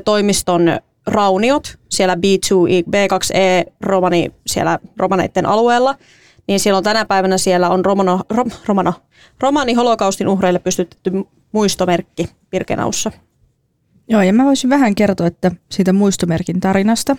toimiston 0.05 0.79
rauniot, 1.07 1.79
siellä 1.89 2.15
B2, 2.15 2.85
B2E 2.87 3.73
romani, 3.81 4.33
siellä 4.47 4.79
romaneiden 4.97 5.47
alueella, 5.47 5.95
niin 6.49 6.61
siellä 6.61 6.79
on 6.79 6.85
tänä 6.85 7.05
päivänä 7.05 7.39
siellä 7.39 7.71
on 7.71 7.85
romano, 7.85 8.21
rom, 8.31 8.51
romano, 8.67 8.93
romani 9.41 9.75
holokaustin 9.75 10.29
uhreille 10.29 10.59
pystytetty 10.59 11.13
muistomerkki 11.53 12.29
Pirkenaussa. 12.51 13.13
Joo, 14.09 14.23
ja 14.23 14.33
mä 14.33 14.45
voisin 14.45 14.71
vähän 14.71 14.95
kertoa 14.95 15.27
että 15.27 15.51
siitä 15.71 15.93
muistomerkin 15.93 16.61
tarinasta. 16.61 17.17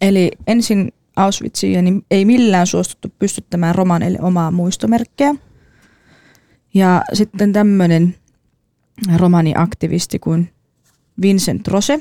Eli 0.00 0.30
ensin 0.46 0.92
Auschwitziin 1.16 1.84
niin 1.84 2.04
ei 2.10 2.24
millään 2.24 2.66
suostuttu 2.66 3.08
pystyttämään 3.18 3.74
romaneille 3.74 4.18
omaa 4.22 4.50
muistomerkkiä. 4.50 5.34
Ja 6.74 7.02
sitten 7.12 7.52
tämmöinen 7.52 8.14
romaniaktivisti 9.16 10.18
kuin 10.18 10.52
Vincent 11.22 11.68
Rose 11.68 12.00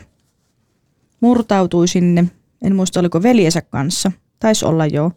murtautui 1.21 1.87
sinne, 1.87 2.25
en 2.61 2.75
muista 2.75 2.99
oliko 2.99 3.23
veljensä 3.23 3.61
kanssa, 3.61 4.11
taisi 4.39 4.65
olla 4.65 4.85
jo, 4.85 5.11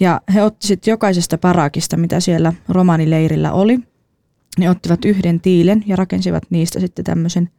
ja 0.00 0.20
he 0.34 0.42
otti 0.42 0.66
sitten 0.66 0.92
jokaisesta 0.92 1.38
parakista, 1.38 1.96
mitä 1.96 2.20
siellä 2.20 2.52
romanileirillä 2.68 3.52
oli, 3.52 3.78
ne 4.58 4.70
ottivat 4.70 5.04
yhden 5.04 5.40
tiilen 5.40 5.84
ja 5.86 5.96
rakensivat 5.96 6.42
niistä 6.50 6.80
sitten 6.80 7.04
tämmöisen 7.04 7.50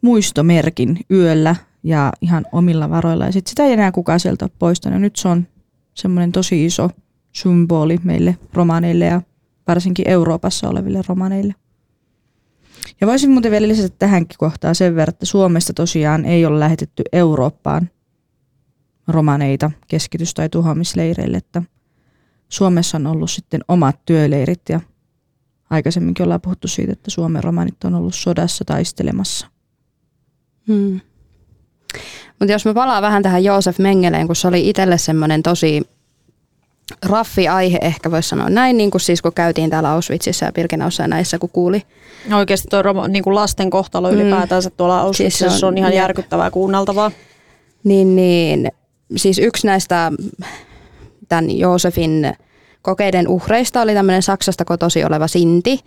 muistomerkin 0.00 1.00
yöllä 1.10 1.56
ja 1.82 2.12
ihan 2.20 2.46
omilla 2.52 2.90
varoilla. 2.90 3.26
Ja 3.26 3.32
sitten 3.32 3.50
sitä 3.50 3.64
ei 3.64 3.72
enää 3.72 3.92
kukaan 3.92 4.20
sieltä 4.20 4.44
ole 4.44 4.52
poistanut. 4.58 5.00
Nyt 5.00 5.16
se 5.16 5.28
on 5.28 5.46
semmoinen 5.94 6.32
tosi 6.32 6.64
iso 6.64 6.90
symboli 7.32 7.98
meille 8.04 8.38
romaneille 8.52 9.04
ja 9.04 9.22
varsinkin 9.68 10.08
Euroopassa 10.08 10.68
oleville 10.68 11.02
romaneille. 11.08 11.54
Ja 13.00 13.06
voisin 13.06 13.30
muuten 13.30 13.50
vielä 13.50 13.68
lisätä 13.68 13.96
tähänkin 13.98 14.38
kohtaan 14.38 14.74
sen 14.74 14.96
verran, 14.96 15.12
että 15.12 15.26
Suomesta 15.26 15.72
tosiaan 15.72 16.24
ei 16.24 16.46
ole 16.46 16.60
lähetetty 16.60 17.02
Eurooppaan 17.12 17.90
romaneita 19.08 19.70
keskitys- 19.88 20.34
tai 20.34 20.48
tuhoamisleireille, 20.48 21.36
että 21.36 21.62
Suomessa 22.48 22.96
on 22.96 23.06
ollut 23.06 23.30
sitten 23.30 23.60
omat 23.68 23.98
työleirit 24.06 24.62
ja 24.68 24.80
aikaisemminkin 25.70 26.24
ollaan 26.24 26.40
puhuttu 26.40 26.68
siitä, 26.68 26.92
että 26.92 27.10
Suomen 27.10 27.44
romanit 27.44 27.84
on 27.84 27.94
ollut 27.94 28.14
sodassa 28.14 28.64
taistelemassa. 28.64 29.46
Hmm. 30.68 31.00
Mutta 32.38 32.52
jos 32.52 32.64
me 32.64 32.74
palaa 32.74 33.02
vähän 33.02 33.22
tähän 33.22 33.44
Joosef 33.44 33.78
Mengeleen, 33.78 34.26
kun 34.26 34.36
se 34.36 34.48
oli 34.48 34.68
itselle 34.68 34.98
semmoinen 34.98 35.42
tosi 35.42 35.82
raffi 37.02 37.48
aihe, 37.48 37.78
ehkä 37.82 38.10
voisi 38.10 38.28
sanoa 38.28 38.50
näin, 38.50 38.76
niin 38.76 38.90
kuin 38.90 39.00
siis 39.00 39.22
kun 39.22 39.32
käytiin 39.32 39.70
täällä 39.70 39.90
Auschwitzissa 39.90 40.46
ja 40.46 40.52
Birkenaussa 40.52 41.02
ja 41.02 41.08
näissä, 41.08 41.38
kun 41.38 41.50
kuuli. 41.50 41.82
No 42.28 42.38
oikeasti 42.38 42.68
tuo 42.70 43.06
niin 43.08 43.24
kuin 43.24 43.34
lasten 43.34 43.70
kohtalo 43.70 44.12
mm. 44.12 44.18
ylipäätänsä 44.18 44.70
tuolla 44.70 45.00
Auschwitzissa 45.00 45.48
siis 45.48 45.60
se 45.60 45.66
on, 45.66 45.72
on 45.72 45.78
ihan 45.78 45.92
järkyttävää 45.92 46.50
kuunneltavaa. 46.50 47.10
Niin, 47.84 48.16
niin 48.16 48.72
siis 49.16 49.38
yksi 49.38 49.66
näistä 49.66 50.12
tämän 51.28 51.58
Joosefin 51.58 52.36
kokeiden 52.82 53.28
uhreista 53.28 53.82
oli 53.82 53.94
tämmöinen 53.94 54.22
Saksasta 54.22 54.64
kotosi 54.64 55.04
oleva 55.04 55.28
Sinti. 55.28 55.80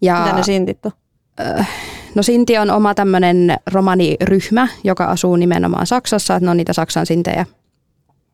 Ja, 0.00 0.22
Mitä 0.24 0.36
ne 0.36 0.42
Sintit 0.42 0.86
on? 0.86 0.92
Äh, 1.40 1.68
no 2.14 2.22
Sinti 2.22 2.58
on 2.58 2.70
oma 2.70 2.94
tämmöinen 2.94 3.56
romaniryhmä, 3.72 4.68
joka 4.84 5.04
asuu 5.04 5.36
nimenomaan 5.36 5.86
Saksassa, 5.86 6.36
että 6.36 6.44
ne 6.46 6.50
on 6.50 6.56
niitä 6.56 6.72
Saksan 6.72 7.06
sintejä. 7.06 7.46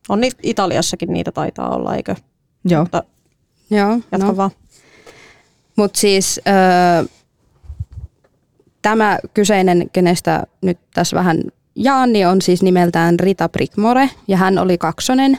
On 0.09 0.21
niitä 0.21 0.37
Italiassakin 0.43 1.13
niitä 1.13 1.31
taitaa 1.31 1.75
olla, 1.75 1.95
eikö? 1.95 2.15
Joo. 2.65 2.83
Mutta 2.83 3.03
Joo, 3.69 3.99
jatka 4.11 4.27
no. 4.27 4.37
vaan. 4.37 4.51
Mutta 5.75 5.99
siis 5.99 6.41
öö, 6.47 7.05
tämä 8.81 9.19
kyseinen, 9.33 9.89
kenestä 9.93 10.43
nyt 10.61 10.77
tässä 10.93 11.15
vähän 11.15 11.43
jaan, 11.75 12.13
niin 12.13 12.27
on 12.27 12.41
siis 12.41 12.63
nimeltään 12.63 13.19
Rita 13.19 13.49
Brickmore 13.49 14.09
ja 14.27 14.37
hän 14.37 14.57
oli 14.57 14.77
kaksonen. 14.77 15.37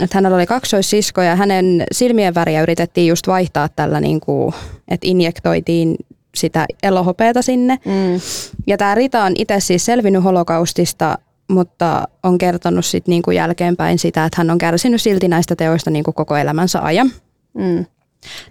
Että 0.00 0.16
hänellä 0.16 0.36
oli 0.36 0.46
kaksoissisko 0.46 1.22
ja 1.22 1.36
hänen 1.36 1.84
silmien 1.92 2.34
väriä 2.34 2.62
yritettiin 2.62 3.06
just 3.06 3.26
vaihtaa 3.26 3.68
tällä, 3.68 4.00
niin 4.00 4.20
kuin, 4.20 4.54
että 4.88 5.06
injektoitiin 5.06 5.96
sitä 6.34 6.66
elohopeata 6.82 7.42
sinne. 7.42 7.78
Mm. 7.84 8.20
Ja 8.66 8.76
tämä 8.76 8.94
Rita 8.94 9.24
on 9.24 9.32
itse 9.38 9.60
siis 9.60 9.84
selvinnyt 9.84 10.24
holokaustista, 10.24 11.18
mutta 11.48 12.08
on 12.22 12.38
kertonut 12.38 12.84
sit 12.84 13.08
niinku 13.08 13.30
jälkeenpäin 13.30 13.98
sitä, 13.98 14.24
että 14.24 14.40
hän 14.40 14.50
on 14.50 14.58
kärsinyt 14.58 15.02
silti 15.02 15.28
näistä 15.28 15.56
teoista 15.56 15.90
niinku 15.90 16.12
koko 16.12 16.36
elämänsä 16.36 16.82
ajan. 16.82 17.10
Mm. 17.54 17.86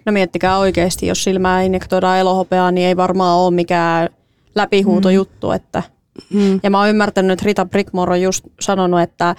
No 0.06 0.12
miettikää 0.12 0.58
oikeasti, 0.58 1.06
jos 1.06 1.24
silmää 1.24 1.62
injektoidaan 1.62 2.18
elohopeaa, 2.18 2.70
niin 2.70 2.88
ei 2.88 2.96
varmaan 2.96 3.38
ole 3.38 3.54
mikään 3.54 4.08
läpihuutojuttu. 4.54 5.50
Että. 5.50 5.82
Mm. 6.34 6.60
Ja 6.62 6.70
mä 6.70 6.78
oon 6.78 6.88
ymmärtänyt, 6.88 7.32
että 7.32 7.44
Rita 7.44 7.64
Brickmore 7.64 8.12
on 8.12 8.22
just 8.22 8.44
sanonut, 8.60 9.00
että 9.00 9.36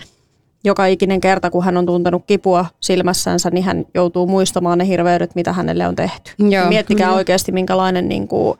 joka 0.63 0.85
ikinen 0.85 1.21
kerta, 1.21 1.49
kun 1.49 1.63
hän 1.63 1.77
on 1.77 1.85
tuntenut 1.85 2.23
kipua 2.27 2.65
silmässänsä, 2.79 3.49
niin 3.49 3.63
hän 3.63 3.85
joutuu 3.93 4.27
muistamaan 4.27 4.77
ne 4.77 4.87
hirveydet, 4.87 5.35
mitä 5.35 5.53
hänelle 5.53 5.87
on 5.87 5.95
tehty. 5.95 6.31
Joo, 6.49 6.67
Miettikää 6.69 7.07
kyllä. 7.07 7.17
oikeasti, 7.17 7.51
minkälainen 7.51 8.09
niin 8.09 8.27
kuin, 8.27 8.57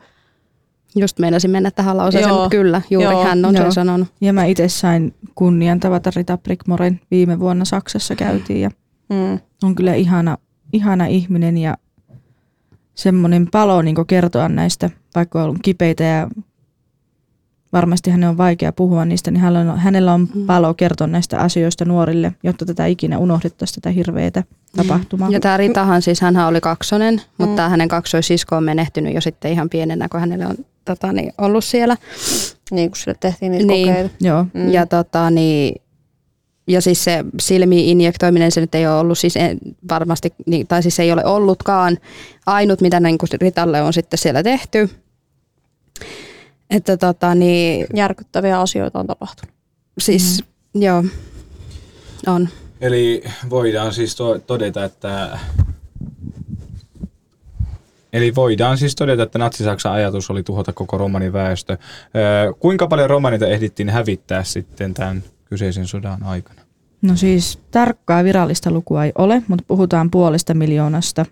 Just 0.96 1.18
meinasin 1.18 1.50
mennä 1.50 1.70
tähän 1.70 1.96
lauseeseen, 1.96 2.28
Joo. 2.28 2.38
mutta 2.38 2.50
kyllä, 2.50 2.82
juuri 2.90 3.12
Joo. 3.12 3.24
hän 3.24 3.44
on 3.44 3.54
Joo. 3.54 3.62
sen 3.62 3.72
sanonut. 3.72 4.08
Ja 4.20 4.32
mä 4.32 4.44
itse 4.44 4.68
sain 4.68 5.14
kunnian 5.34 5.80
tavata 5.80 6.10
Rita 6.16 6.38
Brickmoren 6.38 7.00
viime 7.10 7.40
vuonna 7.40 7.64
Saksassa 7.64 8.16
käytiin 8.16 8.60
ja 8.60 8.70
mm, 9.08 9.38
on 9.62 9.74
kyllä 9.74 9.94
ihana, 9.94 10.38
ihana 10.72 11.06
ihminen 11.06 11.58
ja 11.58 11.76
semmoinen 12.94 13.48
palo 13.52 13.82
niin 13.82 14.06
kertoa 14.06 14.48
näistä, 14.48 14.90
vaikka 15.14 15.38
on 15.38 15.44
ollut 15.44 15.62
kipeitä 15.62 16.04
ja 16.04 16.28
varmasti 17.72 18.10
hänen 18.10 18.28
on 18.28 18.38
vaikea 18.38 18.72
puhua 18.72 19.04
niistä, 19.04 19.30
niin 19.30 19.40
hänellä 19.40 19.72
on, 19.72 19.78
hänellä 19.78 20.14
on 20.14 20.28
palo 20.46 20.74
kertoa 20.74 21.06
näistä 21.06 21.38
asioista 21.38 21.84
nuorille, 21.84 22.32
jotta 22.42 22.64
tätä 22.66 22.86
ikinä 22.86 23.18
unohdettaisiin 23.18 23.74
tätä 23.82 23.90
hirveätä 23.90 24.44
tapahtumaa. 24.76 25.30
Ja 25.30 25.40
tämä 25.40 25.56
Ritahan 25.56 26.02
siis, 26.02 26.20
hän 26.20 26.36
oli 26.36 26.60
kaksonen, 26.60 27.20
mutta 27.38 27.56
tää 27.56 27.68
hänen 27.68 27.88
kaksoisisko 27.88 28.56
on 28.56 28.64
menehtynyt 28.64 29.14
jo 29.14 29.20
sitten 29.20 29.52
ihan 29.52 29.70
pienenä, 29.70 30.08
kun 30.08 30.20
hänelle 30.20 30.46
on 30.46 30.54
tota, 30.84 31.12
niin, 31.12 31.32
ollut 31.38 31.64
siellä. 31.64 31.96
niin 32.70 32.90
kuin 32.90 32.98
sille 32.98 33.16
tehtiin 33.20 33.52
niitä 33.52 33.66
Niin. 33.66 33.88
kokeita. 33.88 34.14
Joo, 34.20 34.46
Mm. 34.54 34.68
Ja, 34.72 34.86
tota, 34.86 35.30
niin, 35.30 35.80
ja 36.68 36.80
siis 36.82 37.04
se 37.04 37.24
silmiin 37.40 37.88
injektoiminen, 37.88 38.50
se 38.52 38.60
nyt 38.60 38.74
ei 38.74 38.86
ole 38.86 38.98
ollut 38.98 39.18
siis 39.18 39.36
en- 39.36 39.58
varmasti, 39.90 40.34
niin- 40.46 40.66
tai 40.66 40.82
siis 40.82 41.00
ei 41.00 41.12
ole 41.12 41.24
ollutkaan 41.24 41.98
ainut, 42.46 42.80
mitä 42.80 43.00
niin 43.00 43.18
kuin 43.18 43.28
Ritalle 43.40 43.82
on 43.82 43.92
sitten 43.92 44.18
siellä 44.18 44.42
tehty. 44.42 44.90
Että 46.70 46.96
tota, 46.96 47.34
niin, 47.34 47.86
Järkyttäviä 47.94 48.60
asioita 48.60 48.98
on 48.98 49.06
tapahtunut. 49.06 49.54
siis 49.98 50.44
mm. 50.74 50.82
joo, 50.82 51.04
on. 52.26 52.48
Eli 52.80 53.24
voidaan 53.50 53.92
siis 53.92 54.16
to- 54.16 54.38
todeta, 54.38 54.84
että 54.84 55.38
Eli 58.12 58.34
voidaan 58.34 58.78
siis 58.78 58.94
todeta, 58.94 59.22
että 59.22 59.38
natsi-Saksan 59.38 59.92
ajatus 59.92 60.30
oli 60.30 60.42
tuhota 60.42 60.72
koko 60.72 60.98
romaniväestö. 60.98 61.76
Öö, 62.16 62.52
kuinka 62.52 62.86
paljon 62.86 63.10
romanita 63.10 63.46
ehdittiin 63.46 63.88
hävittää 63.88 64.44
sitten 64.44 64.94
tämän 64.94 65.22
kyseisen 65.44 65.86
sodan 65.86 66.22
aikana? 66.22 66.60
No 67.02 67.16
siis 67.16 67.58
tarkkaa 67.70 68.24
virallista 68.24 68.70
lukua 68.70 69.04
ei 69.04 69.12
ole, 69.18 69.42
mutta 69.48 69.64
puhutaan 69.68 70.10
puolesta 70.10 70.54
miljoonasta. 70.54 71.26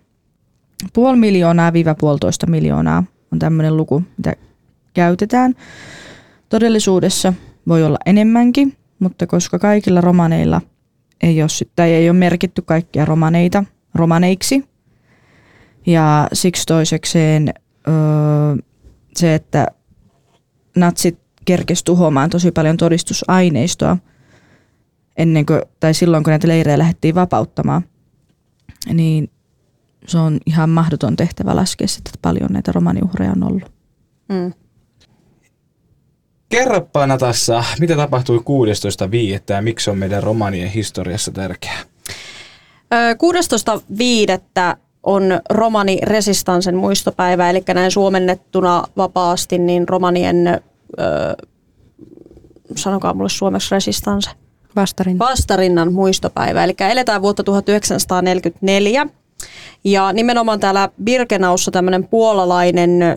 Puoli 0.93 1.17
miljoonaa 1.17 1.73
viiva 1.73 1.95
puolitoista 1.95 2.47
miljoonaa 2.47 3.05
on 3.33 3.39
tämmöinen 3.39 3.77
luku, 3.77 4.03
mitä 4.17 4.35
käytetään. 4.95 5.55
Todellisuudessa 6.49 7.33
voi 7.69 7.85
olla 7.85 7.99
enemmänkin, 8.07 8.77
mutta 8.99 9.27
koska 9.27 9.59
kaikilla 9.59 10.01
romaneilla 10.01 10.61
ei 11.21 11.43
ole, 11.43 11.69
tai 11.77 11.91
ei 11.91 12.11
ole 12.11 12.19
merkitty 12.19 12.63
kaikkia 12.63 13.05
romaneita 13.05 13.65
romaneiksi, 13.95 14.65
ja 15.87 16.29
siksi 16.33 16.67
toisekseen 16.67 17.55
öö, 17.89 17.95
se, 19.17 19.35
että 19.35 19.67
natsit 20.77 21.19
kerkes 21.45 21.85
tuhoamaan 21.85 22.31
tosi 22.31 22.53
paljon 22.53 22.77
todistusaineistoa, 22.77 23.97
ennen 25.17 25.47
kuin, 25.47 25.63
tai 25.81 25.95
silloin 25.95 26.25
kun 26.25 26.31
näitä 26.31 26.49
leirejä 26.49 26.79
lähdettiin 26.79 27.15
vapauttamaan, 27.15 27.83
niin 28.93 29.31
se 30.07 30.19
on 30.19 30.39
ihan 30.47 30.71
mahdoton 30.71 31.17
tehtävä 31.17 31.57
laskea, 31.57 31.87
että 31.99 32.11
paljon 32.23 32.53
näitä 32.53 32.73
romaniuhreja 32.73 33.33
on 33.33 33.43
ollut. 33.43 33.73
Mm. 34.29 34.53
Kerropa 36.49 37.07
Natassa, 37.07 37.65
mitä 37.81 37.97
tapahtui 37.97 38.39
16.5. 38.39 39.55
ja 39.55 39.63
miksi 39.63 39.91
on 39.91 39.99
meidän 39.99 40.23
romanien 40.23 40.69
historiassa 40.69 41.31
tärkeää? 41.31 41.79
Ö, 42.95 43.15
16.5. 43.15 44.77
on 45.03 45.41
romani 45.51 45.99
resistansen 46.03 46.77
muistopäivä, 46.77 47.51
eli 47.51 47.63
näin 47.75 47.91
suomennettuna 47.91 48.85
vapaasti, 48.97 49.59
niin 49.59 49.89
romanien, 49.89 50.47
ö, 50.47 51.47
sanokaa 52.77 53.15
mulle 53.15 53.29
suomeksi 53.29 53.75
resistanse, 53.75 54.31
Vastarin. 54.77 55.19
vastarinnan 55.19 55.93
muistopäivä. 55.93 56.65
Eli 56.65 56.75
eletään 56.91 57.23
vuotta 57.23 57.43
1944. 57.45 59.07
Ja 59.85 60.13
nimenomaan 60.13 60.61
täällä 60.61 60.89
Birkenaussa 61.05 61.71
tämmöinen 61.71 62.09
puolalainen 62.09 63.03
ö, 63.03 63.17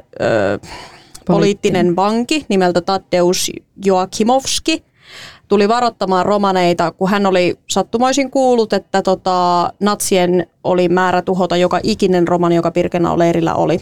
poliittinen 1.26 1.96
vanki 1.96 2.46
nimeltä 2.50 2.82
Tadeusz 2.82 3.50
Joakimovski 3.86 4.84
tuli 5.48 5.68
varoittamaan 5.68 6.26
romaneita, 6.26 6.92
kun 6.92 7.10
hän 7.10 7.26
oli 7.26 7.60
sattumoisin 7.70 8.32
kuullut, 8.32 8.74
että 8.74 9.02
tota, 9.02 9.70
natsien 9.80 10.48
oli 10.64 10.90
määrä 10.90 11.22
tuhota 11.22 11.58
joka 11.58 11.80
ikinen 11.84 12.28
romani, 12.28 12.56
joka 12.56 12.72
Birkenau-leirillä 12.72 13.54
oli. 13.54 13.80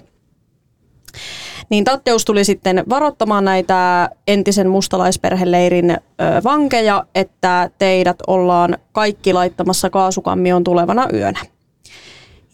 Niin 1.70 1.84
Tatteus 1.84 2.26
tuli 2.26 2.44
sitten 2.44 2.84
varoittamaan 2.90 3.46
näitä 3.46 4.10
entisen 4.28 4.70
mustalaisperheleirin 4.70 5.92
ö, 5.92 5.98
vankeja, 6.44 7.04
että 7.16 7.70
teidät 7.78 8.18
ollaan 8.28 8.78
kaikki 8.92 9.34
laittamassa 9.34 9.90
kaasukammioon 9.90 10.64
tulevana 10.64 11.08
yönä. 11.14 11.40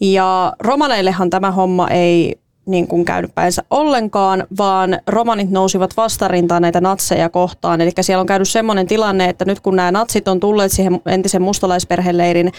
Ja 0.00 0.52
romaneillehan 0.60 1.30
tämä 1.30 1.50
homma 1.50 1.88
ei 1.88 2.38
niin 2.66 2.88
kuin 2.88 3.04
käynyt 3.04 3.34
päinsä 3.34 3.62
ollenkaan, 3.70 4.46
vaan 4.58 5.00
romanit 5.06 5.50
nousivat 5.50 5.96
vastarintaan 5.96 6.62
näitä 6.62 6.80
natseja 6.80 7.28
kohtaan. 7.28 7.80
Eli 7.80 7.90
siellä 8.00 8.20
on 8.20 8.26
käynyt 8.26 8.48
semmoinen 8.48 8.86
tilanne, 8.86 9.24
että 9.24 9.44
nyt 9.44 9.60
kun 9.60 9.76
nämä 9.76 9.92
natsit 9.92 10.28
on 10.28 10.40
tulleet 10.40 10.72
siihen 10.72 11.00
entisen 11.06 11.42
mustalaisperheleirin 11.42 12.52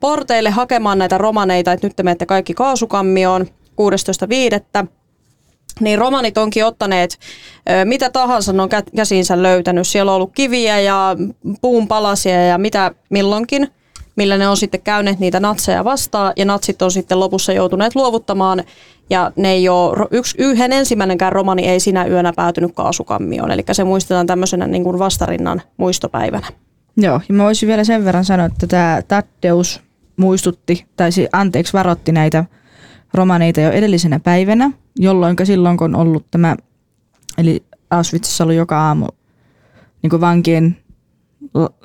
porteille 0.00 0.50
hakemaan 0.50 0.98
näitä 0.98 1.18
romaneita, 1.18 1.72
että 1.72 1.86
nyt 1.86 1.96
te 1.96 2.02
menette 2.02 2.26
kaikki 2.26 2.54
kaasukammioon 2.54 3.46
16.5., 4.82 4.88
niin 5.80 5.98
romanit 5.98 6.38
onkin 6.38 6.64
ottaneet 6.64 7.18
mitä 7.84 8.10
tahansa 8.10 8.52
ne 8.52 8.62
on 8.62 8.68
kä- 8.72 8.96
käsiinsä 8.96 9.42
löytänyt. 9.42 9.88
Siellä 9.88 10.12
on 10.12 10.16
ollut 10.16 10.32
kiviä 10.34 10.80
ja 10.80 11.16
puun 11.60 11.88
palasia 11.88 12.46
ja 12.46 12.58
mitä 12.58 12.94
milloinkin, 13.10 13.68
millä 14.16 14.38
ne 14.38 14.48
on 14.48 14.56
sitten 14.56 14.80
käyneet 14.80 15.18
niitä 15.18 15.40
natseja 15.40 15.84
vastaan. 15.84 16.32
Ja 16.36 16.44
natsit 16.44 16.82
on 16.82 16.90
sitten 16.90 17.20
lopussa 17.20 17.52
joutuneet 17.52 17.94
luovuttamaan 17.94 18.64
ja 19.10 19.32
ne 19.36 19.50
ei 19.50 19.68
ole, 19.68 20.08
yksi, 20.10 20.34
yhden 20.38 20.72
ensimmäinenkään 20.72 21.32
romani 21.32 21.68
ei 21.68 21.80
sinä 21.80 22.06
yönä 22.06 22.32
päätynyt 22.36 22.72
kaasukammioon. 22.74 23.50
Eli 23.50 23.64
se 23.72 23.84
muistetaan 23.84 24.26
tämmöisenä 24.26 24.66
niin 24.66 24.84
kuin 24.84 24.98
vastarinnan 24.98 25.62
muistopäivänä. 25.76 26.46
Joo, 26.96 27.20
ja 27.28 27.34
mä 27.34 27.44
voisin 27.44 27.66
vielä 27.66 27.84
sen 27.84 28.04
verran 28.04 28.24
sanoa, 28.24 28.46
että 28.46 28.66
tämä 28.66 29.02
Taddeus 29.08 29.80
muistutti, 30.16 30.86
tai 30.96 31.12
si- 31.12 31.28
anteeksi 31.32 31.72
varoitti 31.72 32.12
näitä 32.12 32.44
romaneita 33.14 33.60
jo 33.60 33.70
edellisenä 33.70 34.20
päivänä, 34.20 34.70
jolloin 34.98 35.36
silloin 35.44 35.76
kun 35.76 35.94
on 35.94 36.00
ollut 36.00 36.26
tämä, 36.30 36.56
eli 37.38 37.64
Auschwitzissa 37.90 38.44
ollut 38.44 38.56
joka 38.56 38.80
aamu 38.80 39.06
niin 40.02 40.20
vankien, 40.20 40.76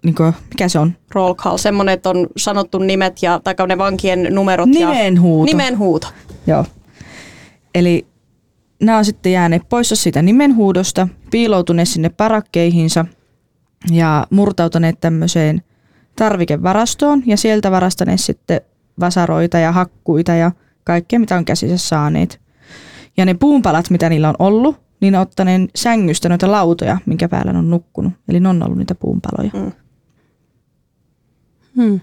niin 0.03 0.15
kuin, 0.15 0.33
mikä 0.49 0.69
se 0.69 0.79
on? 0.79 0.93
Roll 1.13 1.33
call, 1.33 1.57
semmoinen, 1.57 1.93
että 1.93 2.09
on 2.09 2.27
sanottu 2.37 2.79
nimet 2.79 3.23
ja 3.23 3.39
tai 3.43 3.55
ne 3.67 3.77
vankien 3.77 4.27
numerot. 4.31 4.69
Nimenhuuto. 4.69 5.51
Ja, 5.51 5.57
nimenhuuto. 5.57 6.07
Joo. 6.47 6.65
Eli 7.75 8.07
nämä 8.81 8.97
on 8.97 9.05
sitten 9.05 9.31
jääneet 9.31 9.69
poissa 9.69 9.95
siitä 9.95 10.21
nimenhuudosta, 10.21 11.07
piiloutuneet 11.31 11.87
sinne 11.87 12.09
parakkeihinsa 12.09 13.05
ja 13.91 14.27
murtautuneet 14.29 14.99
tämmöiseen 15.01 15.61
tarvikevarastoon 16.15 17.23
ja 17.25 17.37
sieltä 17.37 17.71
varastaneet 17.71 18.19
sitten 18.19 18.61
vasaroita 18.99 19.57
ja 19.57 19.71
hakkuita 19.71 20.33
ja 20.33 20.51
kaikkea, 20.83 21.19
mitä 21.19 21.35
on 21.35 21.45
käsissä 21.45 21.77
saaneet. 21.77 22.41
Ja 23.17 23.25
ne 23.25 23.33
puunpalat, 23.33 23.89
mitä 23.89 24.09
niillä 24.09 24.29
on 24.29 24.35
ollut, 24.39 24.88
niin 25.01 25.11
ne 25.11 25.19
ottaneen 25.19 25.69
sängystä 25.75 26.29
noita 26.29 26.51
lautoja, 26.51 26.97
minkä 27.05 27.29
päällä 27.29 27.59
on 27.59 27.69
nukkunut. 27.69 28.13
Eli 28.29 28.39
ne 28.39 28.49
on 28.49 28.63
ollut 28.63 28.77
niitä 28.77 28.95
puunpaloja. 28.95 29.51
Mm. 29.53 29.71
Hmm. 31.75 31.99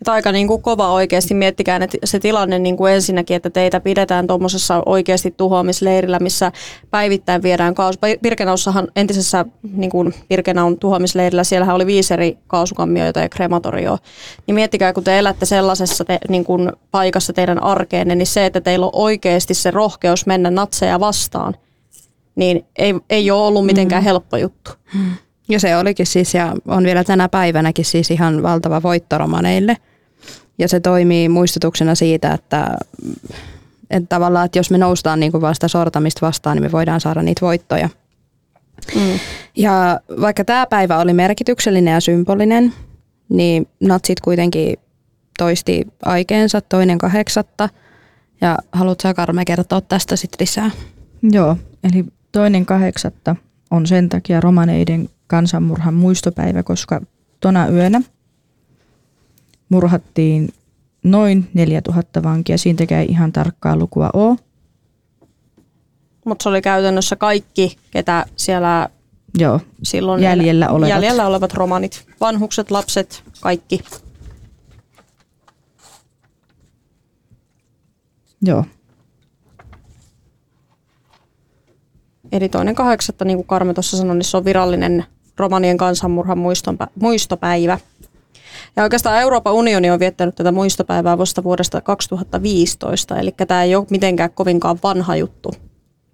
Että 0.00 0.12
aika 0.12 0.32
niin 0.32 0.46
kuin 0.46 0.62
kova 0.62 0.92
oikeasti 0.92 1.34
miettikään, 1.34 1.82
että 1.82 1.98
se 2.04 2.18
tilanne 2.18 2.58
niin 2.58 2.76
kuin 2.76 2.92
ensinnäkin, 2.92 3.36
että 3.36 3.50
teitä 3.50 3.80
pidetään 3.80 4.26
tuommoisessa 4.26 4.82
oikeasti 4.86 5.34
tuhoamisleirillä, 5.36 6.18
missä 6.18 6.52
päivittäin 6.90 7.42
viedään 7.42 7.74
kaasu. 7.74 7.98
Pirkenaussahan 8.22 8.88
entisessä 8.96 9.44
niin 9.72 9.90
kuin 9.90 10.14
Pirkenaun 10.28 10.78
tuhoamisleirillä, 10.78 11.44
siellähän 11.44 11.76
oli 11.76 11.86
viisi 11.86 12.14
eri 12.14 12.38
kaasukammioita 12.46 13.20
ja 13.20 13.28
krematorioa. 13.28 13.98
Niin 14.46 14.54
miettikää, 14.54 14.92
kun 14.92 15.04
te 15.04 15.18
elätte 15.18 15.46
sellaisessa 15.46 16.04
te, 16.04 16.18
niin 16.28 16.44
kuin 16.44 16.72
paikassa 16.90 17.32
teidän 17.32 17.62
arkeenne, 17.62 18.14
niin 18.14 18.26
se, 18.26 18.46
että 18.46 18.60
teillä 18.60 18.86
on 18.86 18.92
oikeasti 18.92 19.54
se 19.54 19.70
rohkeus 19.70 20.26
mennä 20.26 20.50
natseja 20.50 21.00
vastaan, 21.00 21.54
niin 22.36 22.64
ei, 22.78 22.94
ei 23.10 23.30
ole 23.30 23.46
ollut 23.46 23.66
mitenkään 23.66 24.02
mm. 24.02 24.04
helppo 24.04 24.36
juttu. 24.36 24.70
Ja 25.48 25.60
se 25.60 25.76
olikin 25.76 26.06
siis, 26.06 26.34
ja 26.34 26.54
on 26.66 26.84
vielä 26.84 27.04
tänä 27.04 27.28
päivänäkin 27.28 27.84
siis 27.84 28.10
ihan 28.10 28.42
valtava 28.42 28.82
voitto 28.82 29.18
romaneille. 29.18 29.76
Ja 30.58 30.68
se 30.68 30.80
toimii 30.80 31.28
muistutuksena 31.28 31.94
siitä, 31.94 32.32
että, 32.32 32.76
että 33.90 34.08
tavallaan, 34.08 34.46
että 34.46 34.58
jos 34.58 34.70
me 34.70 34.78
noustaan 34.78 35.20
niin 35.20 35.32
kuin 35.32 35.40
vasta 35.40 35.68
sortamista 35.68 36.26
vastaan, 36.26 36.56
niin 36.56 36.62
me 36.62 36.72
voidaan 36.72 37.00
saada 37.00 37.22
niitä 37.22 37.46
voittoja. 37.46 37.88
Mm. 38.94 39.18
Ja 39.56 40.00
vaikka 40.20 40.44
tämä 40.44 40.66
päivä 40.66 40.98
oli 40.98 41.12
merkityksellinen 41.12 41.94
ja 41.94 42.00
symbolinen, 42.00 42.72
niin 43.28 43.68
natsit 43.80 44.20
kuitenkin 44.20 44.76
toisti 45.38 45.86
aikeensa 46.04 46.60
toinen 46.60 46.98
kahdeksatta. 46.98 47.68
Ja 48.40 48.58
haluatko 48.72 49.14
Karme 49.14 49.44
kertoa 49.44 49.80
tästä 49.80 50.16
sitten 50.16 50.36
lisää? 50.40 50.70
Joo, 51.22 51.56
eli 51.84 52.04
toinen 52.36 52.66
kahdeksatta 52.66 53.36
on 53.70 53.86
sen 53.86 54.08
takia 54.08 54.40
romaneiden 54.40 55.08
kansanmurhan 55.26 55.94
muistopäivä, 55.94 56.62
koska 56.62 57.00
tona 57.40 57.68
yönä 57.68 58.00
murhattiin 59.68 60.48
noin 61.04 61.50
4000 61.54 62.22
vankia. 62.22 62.58
Siitä 62.58 62.98
ei 63.00 63.06
ihan 63.06 63.32
tarkkaa 63.32 63.76
lukua 63.76 64.10
ole. 64.12 64.36
Mutta 66.24 66.42
se 66.42 66.48
oli 66.48 66.62
käytännössä 66.62 67.16
kaikki, 67.16 67.76
ketä 67.90 68.26
siellä 68.36 68.88
Joo, 69.38 69.60
silloin 69.82 70.22
jäljellä 70.22 70.68
olevat. 70.68 70.90
jäljellä 70.90 71.26
olevat 71.26 71.54
romanit. 71.54 72.06
Vanhukset, 72.20 72.70
lapset, 72.70 73.22
kaikki. 73.40 73.80
Joo, 78.42 78.64
Eli 82.32 82.48
toinen 82.48 82.74
kahdeksatta, 82.74 83.24
niin 83.24 83.36
kuin 83.36 83.46
Karme 83.46 83.74
tuossa 83.74 83.96
sanoi, 83.96 84.16
niin 84.16 84.24
se 84.24 84.36
on 84.36 84.44
virallinen 84.44 85.04
romanien 85.36 85.76
kansanmurhan 85.76 86.38
muistonpä- 86.38 86.88
muistopäivä. 87.00 87.78
Ja 88.76 88.82
oikeastaan 88.82 89.20
Euroopan 89.20 89.54
unioni 89.54 89.90
on 89.90 89.98
viettänyt 89.98 90.34
tätä 90.34 90.52
muistopäivää 90.52 91.18
vasta 91.18 91.44
vuodesta 91.44 91.80
2015, 91.80 93.16
eli 93.16 93.34
tämä 93.46 93.62
ei 93.62 93.76
ole 93.76 93.86
mitenkään 93.90 94.30
kovinkaan 94.30 94.78
vanha 94.82 95.16
juttu. 95.16 95.54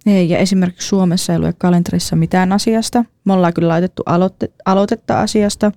Ei, 0.05 0.29
ja 0.29 0.37
esimerkiksi 0.37 0.87
Suomessa 0.87 1.33
ei 1.33 1.39
lue 1.39 1.53
kalenterissa 1.57 2.15
mitään 2.15 2.51
asiasta. 2.51 3.05
Me 3.25 3.33
ollaan 3.33 3.53
kyllä 3.53 3.69
laitettu 3.69 4.03
aloitte, 4.05 4.51
aloitetta 4.65 5.21
asiasta, 5.21 5.71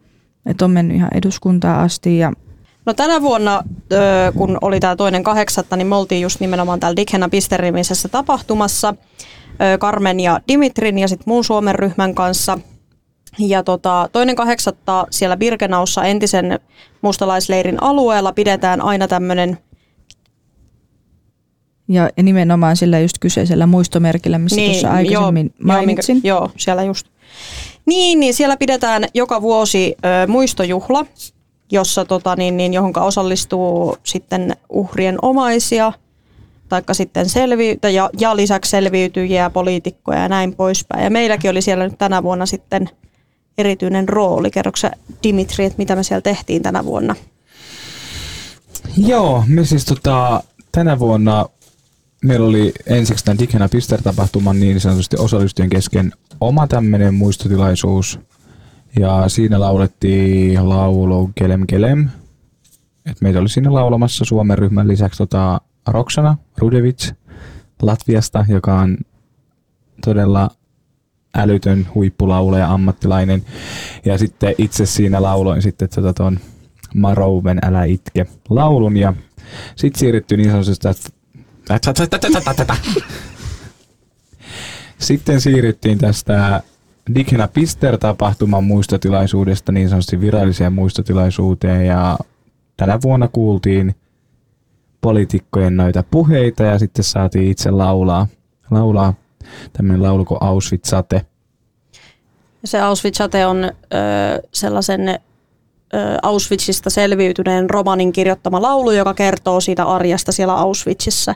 että 0.46 0.64
on 0.64 0.70
mennyt 0.70 0.96
ihan 0.96 1.10
eduskuntaa 1.14 1.82
asti 1.82 2.18
ja 2.18 2.32
No 2.86 2.94
tänä 2.94 3.22
vuonna, 3.22 3.62
kun 4.34 4.58
oli 4.60 4.80
tämä 4.80 4.96
toinen 4.96 5.22
kahdeksatta, 5.22 5.76
niin 5.76 5.86
me 5.86 5.96
oltiin 5.96 6.22
just 6.22 6.40
nimenomaan 6.40 6.80
täällä 6.80 6.96
Dikhena 6.96 7.28
Pisterimisessä 7.28 8.08
tapahtumassa 8.08 8.94
Carmen 9.80 10.20
ja 10.20 10.40
Dimitrin 10.48 10.98
ja 10.98 11.08
sitten 11.08 11.24
muun 11.26 11.44
Suomen 11.44 11.74
ryhmän 11.74 12.14
kanssa. 12.14 12.58
Ja 13.38 13.62
tota, 13.62 14.08
toinen 14.12 14.36
kahdeksatta 14.36 15.06
siellä 15.10 15.36
Birkenaussa 15.36 16.04
entisen 16.04 16.60
mustalaisleirin 17.02 17.82
alueella 17.82 18.32
pidetään 18.32 18.80
aina 18.80 19.08
tämmöinen 19.08 19.58
Ja, 21.88 22.10
nimenomaan 22.22 22.76
sillä 22.76 23.00
just 23.00 23.18
kyseisellä 23.20 23.66
muistomerkillä, 23.66 24.38
missä 24.38 24.56
niin, 24.56 24.70
tuossa 24.70 24.90
aikaisemmin 24.90 25.54
joo, 25.58 25.66
mainitsin. 25.66 26.20
Joo, 26.24 26.38
joo, 26.38 26.50
siellä 26.56 26.82
just. 26.82 27.06
Niin, 27.86 28.20
niin 28.20 28.34
siellä 28.34 28.56
pidetään 28.56 29.04
joka 29.14 29.42
vuosi 29.42 29.96
ö, 30.04 30.26
muistojuhla, 30.26 31.06
jossa 31.72 32.04
tota, 32.04 32.36
niin, 32.36 32.56
niin, 32.56 32.74
johonka 32.74 33.04
osallistuu 33.04 33.96
sitten 34.02 34.56
uhrien 34.68 35.18
omaisia, 35.22 35.92
taikka 36.68 36.94
sitten 36.94 37.28
selviytä 37.28 37.90
ja, 37.90 38.10
ja 38.18 38.36
lisäksi 38.36 38.70
selviytyjiä, 38.70 39.50
poliitikkoja 39.50 40.18
ja 40.18 40.28
näin 40.28 40.54
poispäin. 40.54 41.04
Ja 41.04 41.10
meilläkin 41.10 41.50
oli 41.50 41.62
siellä 41.62 41.84
nyt 41.84 41.98
tänä 41.98 42.22
vuonna 42.22 42.46
sitten 42.46 42.90
erityinen 43.58 44.08
rooli. 44.08 44.50
Kerroksä 44.50 44.88
sä, 44.88 44.96
Dimitri, 45.22 45.64
että 45.64 45.78
mitä 45.78 45.96
me 45.96 46.02
siellä 46.02 46.22
tehtiin 46.22 46.62
tänä 46.62 46.84
vuonna? 46.84 47.14
Joo, 48.96 49.44
me 49.46 49.64
siis 49.64 49.84
tota, 49.84 50.42
tänä 50.72 50.98
vuonna 50.98 51.46
meillä 52.24 52.46
oli 52.46 52.72
ensiksi 52.86 53.24
tämän 53.24 53.38
Dikhena 53.38 53.68
Pister-tapahtuman 53.68 54.60
niin 54.60 54.80
sanotusti 54.80 55.16
osallistujien 55.18 55.70
kesken 55.70 56.12
oma 56.40 56.66
tämmöinen 56.66 57.14
muistotilaisuus. 57.14 58.20
Ja 58.98 59.28
siinä 59.28 59.60
laulettiin 59.60 60.68
laulu 60.68 61.30
Kelem 61.34 61.66
Kelem. 61.66 62.08
Et 63.10 63.20
meitä 63.20 63.38
oli 63.38 63.48
siinä 63.48 63.74
laulamassa 63.74 64.24
Suomen 64.24 64.58
ryhmän 64.58 64.88
lisäksi 64.88 65.18
tota 65.18 65.60
Roksana 65.86 66.36
Rudevic 66.58 67.12
Latviasta, 67.82 68.44
joka 68.48 68.78
on 68.80 68.98
todella 70.04 70.50
älytön 71.36 71.88
huippulaulaja, 71.94 72.72
ammattilainen. 72.72 73.44
Ja 74.04 74.18
sitten 74.18 74.54
itse 74.58 74.86
siinä 74.86 75.22
lauloin 75.22 75.62
sitten 75.62 75.88
tota 75.94 76.12
ton 76.12 76.38
Marouven 76.94 77.58
Älä 77.62 77.84
itke 77.84 78.26
laulun 78.48 78.96
ja 78.96 79.14
sitten 79.76 79.98
siirrytty 80.00 80.36
niin 80.36 80.50
sanotusti 80.50 80.88
sitten 84.98 85.40
siirryttiin 85.40 85.98
tästä 85.98 86.62
Dikhena 87.14 87.48
Pister-tapahtuman 87.48 88.64
muistotilaisuudesta 88.64 89.72
niin 89.72 89.88
sanotusti 89.88 90.20
viralliseen 90.20 90.72
muistotilaisuuteen 90.72 91.86
ja 91.86 92.18
tänä 92.76 92.98
vuonna 93.02 93.28
kuultiin 93.28 93.94
poliitikkojen 95.06 95.76
noita 95.76 96.04
puheita 96.10 96.62
ja 96.62 96.78
sitten 96.78 97.04
saatiin 97.04 97.50
itse 97.50 97.70
laulaa, 97.70 98.26
laulaa 98.70 99.14
tämmöinen 99.72 100.02
laulu 100.02 100.24
kuin 100.24 100.42
Auschwitz-sate. 100.42 101.20
Se 102.64 102.80
Auschwitz-sate 102.80 103.46
on 103.46 103.64
ö, 103.64 103.68
sellaisen 104.52 105.08
ö, 105.08 105.18
Auschwitzista 106.22 106.90
selviytyneen 106.90 107.70
romanin 107.70 108.12
kirjoittama 108.12 108.62
laulu, 108.62 108.90
joka 108.90 109.14
kertoo 109.14 109.60
siitä 109.60 109.84
arjesta 109.84 110.32
siellä 110.32 110.54
Auschwitzissa. 110.54 111.34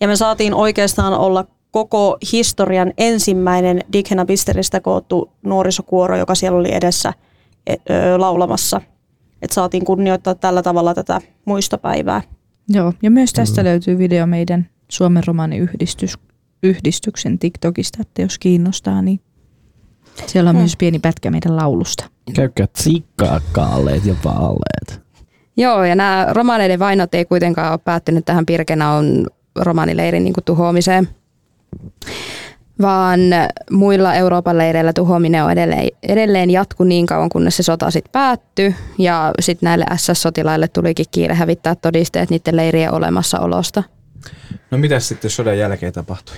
Ja 0.00 0.08
me 0.08 0.16
saatiin 0.16 0.54
oikeastaan 0.54 1.14
olla 1.14 1.44
koko 1.70 2.18
historian 2.32 2.92
ensimmäinen 2.98 3.80
Dikhena 3.92 4.24
Pisteristä 4.24 4.80
koottu 4.80 5.32
nuorisokuoro, 5.42 6.16
joka 6.16 6.34
siellä 6.34 6.58
oli 6.58 6.74
edessä 6.74 7.12
ö, 7.70 7.74
laulamassa. 8.18 8.80
Että 9.42 9.54
saatiin 9.54 9.84
kunnioittaa 9.84 10.34
tällä 10.34 10.62
tavalla 10.62 10.94
tätä 10.94 11.20
muistopäivää. 11.44 12.22
Joo, 12.72 12.92
ja 13.02 13.10
myös 13.10 13.32
tästä 13.32 13.64
löytyy 13.64 13.98
video 13.98 14.26
meidän 14.26 14.68
Suomen 14.88 15.22
romaaniyhdistys, 15.26 16.18
yhdistyksen 16.62 17.38
TikTokista, 17.38 17.98
että 18.00 18.22
jos 18.22 18.38
kiinnostaa, 18.38 19.02
niin 19.02 19.20
siellä 20.26 20.50
on 20.50 20.56
Hmm. 20.56 20.60
myös 20.60 20.76
pieni 20.76 20.98
pätkä 20.98 21.30
meidän 21.30 21.56
laulusta. 21.56 22.04
Käykää 22.34 22.66
tsikkaa 22.66 23.40
kaaleet 23.52 24.04
ja 24.06 24.14
vaaleet. 24.24 25.02
Joo, 25.56 25.84
ja 25.84 25.94
nämä 25.94 26.26
romaneiden 26.30 26.78
vainot 26.78 27.14
ei 27.14 27.24
kuitenkaan 27.24 27.72
ole 27.72 27.78
päättynyt 27.84 28.24
tähän 28.24 28.46
Pirkenaun 28.46 29.26
romanileirin 29.56 30.24
niin 30.24 30.34
kuin 30.34 30.44
tuhoamiseen, 30.44 31.08
vaan 32.80 33.20
muilla 33.70 34.14
Euroopan 34.14 34.58
leireillä 34.58 34.92
tuhoaminen 34.92 35.44
on 35.44 35.50
edelleen, 35.50 35.88
edelleen 36.02 36.50
jatku 36.50 36.84
niin 36.84 37.06
kauan, 37.06 37.28
kunnes 37.28 37.56
se 37.56 37.62
sota 37.62 37.90
sitten 37.90 38.12
päättyi. 38.12 38.74
Ja 38.98 39.32
sitten 39.40 39.66
näille 39.66 39.84
SS-sotilaille 39.96 40.68
tulikin 40.68 41.06
kiire 41.10 41.34
hävittää 41.34 41.74
todisteet 41.74 42.30
niiden 42.30 42.56
leirien 42.56 42.92
olemassaolosta. 42.94 43.82
No 44.70 44.78
mitäs 44.78 45.08
sitten 45.08 45.30
sodan 45.30 45.58
jälkeen 45.58 45.92
tapahtui? 45.92 46.36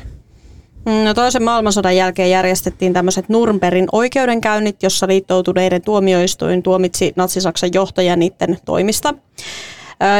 Mm, 0.86 1.04
No 1.04 1.14
toisen 1.14 1.42
maailmansodan 1.42 1.96
jälkeen 1.96 2.30
järjestettiin 2.30 2.92
tämmöiset 2.92 3.24
Nürnbergin 3.24 3.86
oikeudenkäynnit, 3.92 4.82
jossa 4.82 5.06
liittoutuneiden 5.06 5.82
tuomioistuin 5.82 6.62
tuomitsi 6.62 7.12
Natsi-Saksan 7.16 7.70
johtajia 7.74 8.16
niiden 8.16 8.58
toimista. 8.64 9.14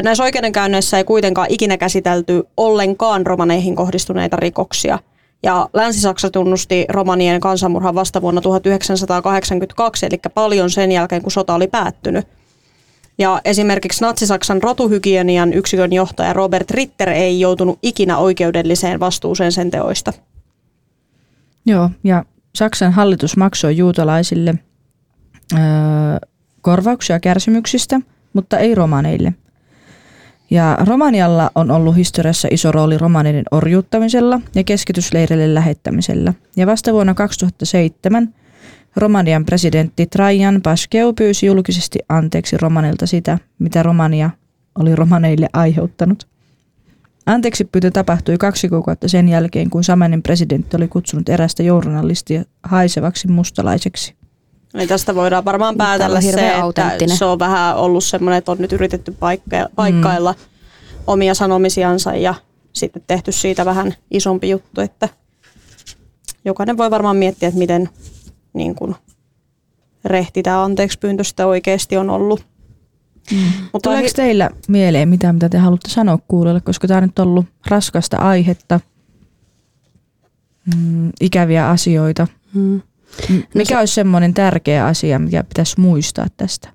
Näissä 0.03 0.25
oikeudenkäynneissä 0.25 0.99
ei 0.99 1.05
kuitenkaan 1.05 1.47
ikinä 1.51 1.77
käsitelty 1.77 2.43
ollenkaan 2.57 3.27
romaneihin 3.27 3.77
kohdistuneita 3.77 4.37
rikoksia. 4.37 4.99
Ja 5.45 5.69
Länsi-Saksa 5.73 6.31
tunnusti 6.31 6.85
romanien 6.89 7.41
kansanmurhan 7.41 7.95
vasta 7.95 8.23
vuonna 8.23 8.41
1982, 8.41 10.07
eli 10.07 10.21
paljon 10.35 10.71
sen 10.71 10.93
jälkeen, 10.93 11.23
kun 11.23 11.33
sota 11.33 11.55
oli 11.55 11.67
päättynyt. 11.67 12.27
Ja 13.19 13.41
esimerkiksi 13.45 14.05
Natsi-Saksan 14.05 14.63
rotuhygienian 14.63 15.53
yksikön 15.53 15.93
johtaja 15.93 16.33
Robert 16.33 16.71
Ritter 16.71 17.09
ei 17.09 17.41
joutunut 17.41 17.79
ikinä 17.83 18.19
oikeudelliseen 18.19 19.01
vastuuseen 19.01 19.53
sen 19.53 19.71
teoista. 19.71 20.13
Joo, 21.67 21.91
ja 22.05 22.25
Saksan 22.55 22.93
hallitus 22.93 23.37
maksoi 23.37 23.77
juutalaisille 23.77 24.55
öö, 25.53 25.59
korvauksia 26.61 27.21
kärsimyksistä, 27.21 28.01
mutta 28.33 28.59
ei 28.59 28.75
romaneille. 28.75 29.35
Ja 30.51 30.79
Romanialla 30.87 31.51
on 31.55 31.71
ollut 31.71 31.97
historiassa 31.97 32.49
iso 32.51 32.73
rooli 32.73 32.99
romaneiden 32.99 33.45
orjuuttamisella 33.51 34.41
ja 34.55 34.65
keskitysleirille 34.65 35.55
lähettämisellä. 35.55 36.35
Ja 36.57 36.67
vasta 36.67 36.93
vuonna 36.93 37.15
2007 37.15 38.35
Romanian 38.97 39.45
presidentti 39.45 40.07
Trajan 40.07 40.61
Paskeu 40.63 41.13
pyysi 41.13 41.47
julkisesti 41.47 41.99
anteeksi 42.09 42.57
romanilta 42.57 43.07
sitä, 43.07 43.39
mitä 43.59 43.83
Romania 43.83 44.31
oli 44.79 44.97
romaneille 44.97 45.49
aiheuttanut. 45.53 46.27
Anteeksi 47.27 47.65
pyyntö 47.65 47.91
tapahtui 47.91 48.39
kaksi 48.39 48.69
kuukautta 48.69 49.09
sen 49.09 49.29
jälkeen, 49.29 49.71
kun 49.71 49.85
samainen 49.85 50.23
presidentti 50.23 50.77
oli 50.77 50.89
kutsunut 50.89 51.29
erästä 51.29 51.63
journalistia 51.63 52.43
haisevaksi 52.63 53.29
mustalaiseksi. 53.29 54.15
Niin 54.75 54.89
tästä 54.89 55.15
voidaan 55.15 55.45
varmaan 55.45 55.77
päätellä 55.77 56.21
se, 56.21 56.55
että 56.59 57.15
se 57.15 57.25
on 57.25 57.39
vähän 57.39 57.77
ollut 57.77 58.05
semmoinen, 58.05 58.39
että 58.39 58.53
on 58.53 58.59
nyt 58.59 58.73
yritetty 58.73 59.13
paikka, 59.13 59.69
paikkailla 59.75 60.33
mm. 60.33 60.39
omia 61.07 61.35
sanomisiansa 61.35 62.15
ja 62.15 62.35
sitten 62.73 63.03
tehty 63.07 63.33
siitä 63.33 63.65
vähän 63.65 63.95
isompi 64.11 64.51
juttu, 64.51 64.81
että 64.81 65.09
jokainen 66.45 66.77
voi 66.77 66.91
varmaan 66.91 67.17
miettiä, 67.17 67.49
että 67.49 67.59
miten 67.59 67.89
niin 68.53 68.75
kuin, 68.75 68.95
rehti 70.05 70.43
tämä 70.43 70.65
anteeksi 70.65 70.99
pyyntö 70.99 71.25
sitä 71.25 71.47
oikeasti 71.47 71.97
on 71.97 72.11
ollut. 72.11 72.47
Mm. 73.33 73.39
Mutta 73.73 73.91
Tuleeko 73.91 74.09
teillä 74.17 74.51
mieleen 74.69 75.09
mitään, 75.09 75.35
mitä 75.35 75.49
te 75.49 75.59
haluatte 75.59 75.91
sanoa 75.91 76.19
kuulijoille, 76.29 76.61
koska 76.61 76.89
tämä 76.89 76.99
on 76.99 77.05
nyt 77.05 77.19
ollut 77.19 77.47
raskasta 77.67 78.17
aihetta, 78.17 78.81
mm, 80.77 81.11
ikäviä 81.21 81.69
asioita. 81.69 82.27
Mm. 82.55 82.83
M- 83.29 83.43
Mikä 83.55 83.79
olisi 83.79 83.95
semmoinen 83.95 84.35
tärkeä 84.35 84.87
asia, 84.87 85.19
mikä 85.19 85.45
pitäisi 85.45 85.81
muistaa 85.81 86.27
tästä? 86.37 86.69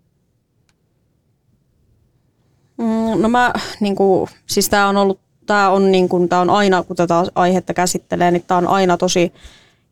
Mm, 2.77 3.21
no 3.21 3.29
mä, 3.29 3.53
niin 3.79 3.95
kuin, 3.95 4.29
siis 4.45 4.69
tää 4.69 4.87
on 4.87 4.97
ollut, 4.97 5.19
tää 5.45 5.69
on, 5.69 5.91
niin 5.91 6.09
kuin, 6.09 6.29
tää 6.29 6.39
on 6.41 6.49
aina, 6.49 6.83
kun 6.83 6.95
tätä 6.95 7.23
aihetta 7.35 7.73
käsittelee, 7.73 8.31
niin 8.31 8.43
tää 8.47 8.57
on 8.57 8.67
aina 8.67 8.97
tosi 8.97 9.33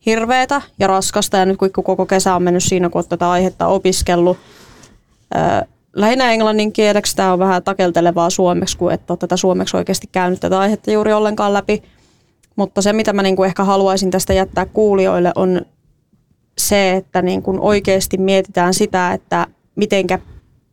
hirveetä 0.06 0.62
ja 0.78 0.86
raskasta. 0.86 1.36
Ja 1.36 1.46
nyt 1.46 1.56
kun 1.56 1.70
koko 1.72 2.06
kesä 2.06 2.34
on 2.34 2.42
mennyt 2.42 2.64
siinä, 2.64 2.88
kun 2.88 2.98
oot 2.98 3.08
tätä 3.08 3.30
aihetta 3.30 3.66
opiskellut, 3.66 4.38
lähinnä 5.92 6.32
englannin 6.32 6.72
kieleksi 6.72 7.16
tämä 7.16 7.32
on 7.32 7.38
vähän 7.38 7.62
takeltelevaa 7.62 8.30
suomeksi, 8.30 8.78
kun 8.78 8.92
et 8.92 9.10
ole 9.10 9.18
tätä 9.18 9.36
suomeksi 9.36 9.76
oikeasti 9.76 10.06
käynyt 10.12 10.40
tätä 10.40 10.58
aihetta 10.58 10.90
juuri 10.90 11.12
ollenkaan 11.12 11.52
läpi. 11.52 11.82
Mutta 12.56 12.82
se, 12.82 12.92
mitä 12.92 13.12
mä 13.12 13.22
niin 13.22 13.36
kuin 13.36 13.46
ehkä 13.46 13.64
haluaisin 13.64 14.10
tästä 14.10 14.32
jättää 14.32 14.66
kuulijoille, 14.66 15.32
on 15.34 15.60
se, 16.58 16.92
että 16.92 17.22
niin 17.22 17.42
kuin 17.42 17.60
oikeasti 17.60 18.18
mietitään 18.18 18.74
sitä, 18.74 19.12
että 19.12 19.46
mitenkä 19.76 20.18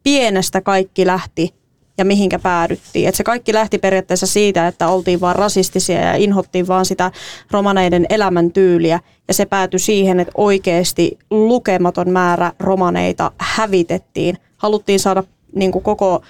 pienestä 0.04 0.62
kaikki 0.62 1.06
lähti 1.06 1.54
ja 1.98 2.06
mihinkä 2.06 2.40
päädyttiin. 2.40 3.10
Et 3.10 3.16
se 3.16 3.24
kaikki 3.24 3.54
lähti 3.54 3.78
periaatteessa 3.78 4.28
siitä, 4.28 4.68
että 4.68 4.88
oltiin 4.88 5.22
vaan 5.22 5.36
rasistisia 5.36 6.02
ja 6.02 6.16
inhottiin 6.16 6.68
vaan 6.68 6.86
sitä 6.86 7.12
romaneiden 7.52 8.06
elämäntyyliä. 8.10 9.00
Ja 9.28 9.34
se 9.34 9.46
päätyi 9.46 9.80
siihen, 9.80 10.20
että 10.20 10.32
oikeasti 10.36 11.18
lukematon 11.30 12.10
määrä 12.10 12.52
romaneita 12.60 13.32
hävitettiin. 13.38 14.38
Haluttiin 14.58 15.00
saada 15.00 15.24
niin 15.56 15.72
kuin 15.72 15.84
koko, 15.84 16.22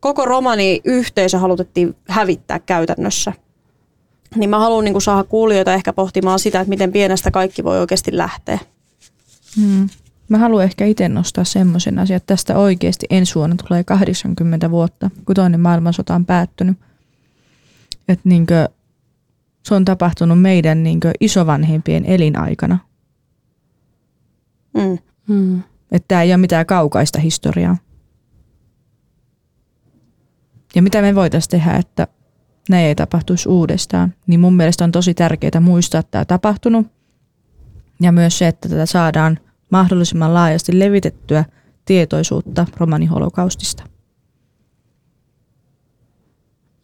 koko 0.00 0.24
romani-yhteisö 0.24 1.38
halutettiin 1.38 1.96
hävittää 2.08 2.58
käytännössä. 2.58 3.32
Niin 4.36 4.50
mä 4.50 4.58
haluan 4.58 4.84
niin 4.84 5.00
saada 5.00 5.24
kuulijoita 5.24 5.74
ehkä 5.74 5.92
pohtimaan 5.92 6.38
sitä, 6.38 6.60
että 6.60 6.68
miten 6.68 6.92
pienestä 6.92 7.30
kaikki 7.30 7.64
voi 7.64 7.80
oikeasti 7.80 8.16
lähteä. 8.16 8.58
Hmm. 9.56 9.88
Mä 10.28 10.38
haluan 10.38 10.64
ehkä 10.64 10.84
itse 10.84 11.08
nostaa 11.08 11.44
semmoisen 11.44 11.98
asian, 11.98 12.16
että 12.16 12.26
tästä 12.26 12.58
oikeasti 12.58 13.06
ensi 13.10 13.34
vuonna 13.34 13.56
tulee 13.68 13.84
80 13.84 14.70
vuotta, 14.70 15.10
kun 15.26 15.34
toinen 15.34 15.60
maailmansota 15.60 16.14
on 16.14 16.26
päättynyt. 16.26 16.78
Että 18.08 18.28
niinkö, 18.28 18.68
se 19.62 19.74
on 19.74 19.84
tapahtunut 19.84 20.40
meidän 20.40 20.82
niinkö 20.82 21.12
isovanhempien 21.20 22.04
elinaikana. 22.04 22.78
Mm. 24.74 24.98
Mm. 25.34 25.62
Että 25.92 26.08
tämä 26.08 26.22
ei 26.22 26.30
ole 26.30 26.36
mitään 26.36 26.66
kaukaista 26.66 27.20
historiaa. 27.20 27.76
Ja 30.74 30.82
mitä 30.82 31.02
me 31.02 31.14
voitaisiin 31.14 31.50
tehdä, 31.50 31.76
että 31.76 32.06
ne 32.68 32.86
ei 32.86 32.94
tapahtuisi 32.94 33.48
uudestaan, 33.48 34.14
niin 34.26 34.40
mun 34.40 34.56
mielestä 34.56 34.84
on 34.84 34.92
tosi 34.92 35.14
tärkeää 35.14 35.60
muistaa, 35.60 35.98
että 35.98 36.10
tämä 36.10 36.24
tapahtunut. 36.24 36.86
Ja 38.00 38.12
myös 38.12 38.38
se, 38.38 38.48
että 38.48 38.68
tätä 38.68 38.86
saadaan 38.86 39.38
mahdollisimman 39.70 40.34
laajasti 40.34 40.78
levitettyä 40.78 41.44
tietoisuutta 41.84 42.66
romaniholokaustista. 42.76 43.84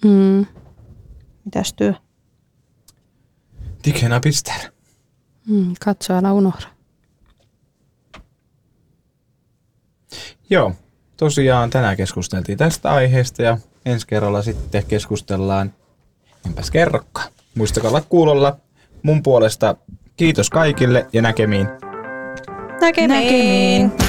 Mm. 0.05 0.47
Mitäs 1.45 1.73
työ? 1.73 1.95
Diggena 3.85 4.21
pistellä. 4.21 4.71
Mm. 5.47 5.75
Katso, 5.85 6.15
älä 6.15 6.33
unohda. 6.33 6.67
Joo, 10.51 10.73
tosiaan 11.17 11.71
tänään 11.71 11.97
keskusteltiin 11.97 12.59
tästä 12.59 12.91
aiheesta 12.91 13.43
ja 13.43 13.59
ensi 13.85 14.07
kerralla 14.07 14.43
sitten 14.43 14.87
keskustellaan 14.87 15.75
enpäs 16.47 16.71
kerrokaan. 16.71 17.33
Muistakaa 17.55 17.91
olla 17.91 18.01
kuulolla. 18.01 18.57
Mun 19.03 19.23
puolesta 19.23 19.77
kiitos 20.17 20.51
kaikille 20.51 21.07
ja 21.13 21.23
näkemiin. 21.23 21.67
Näkemiin. 22.81 23.09
Näkemiin. 23.09 24.06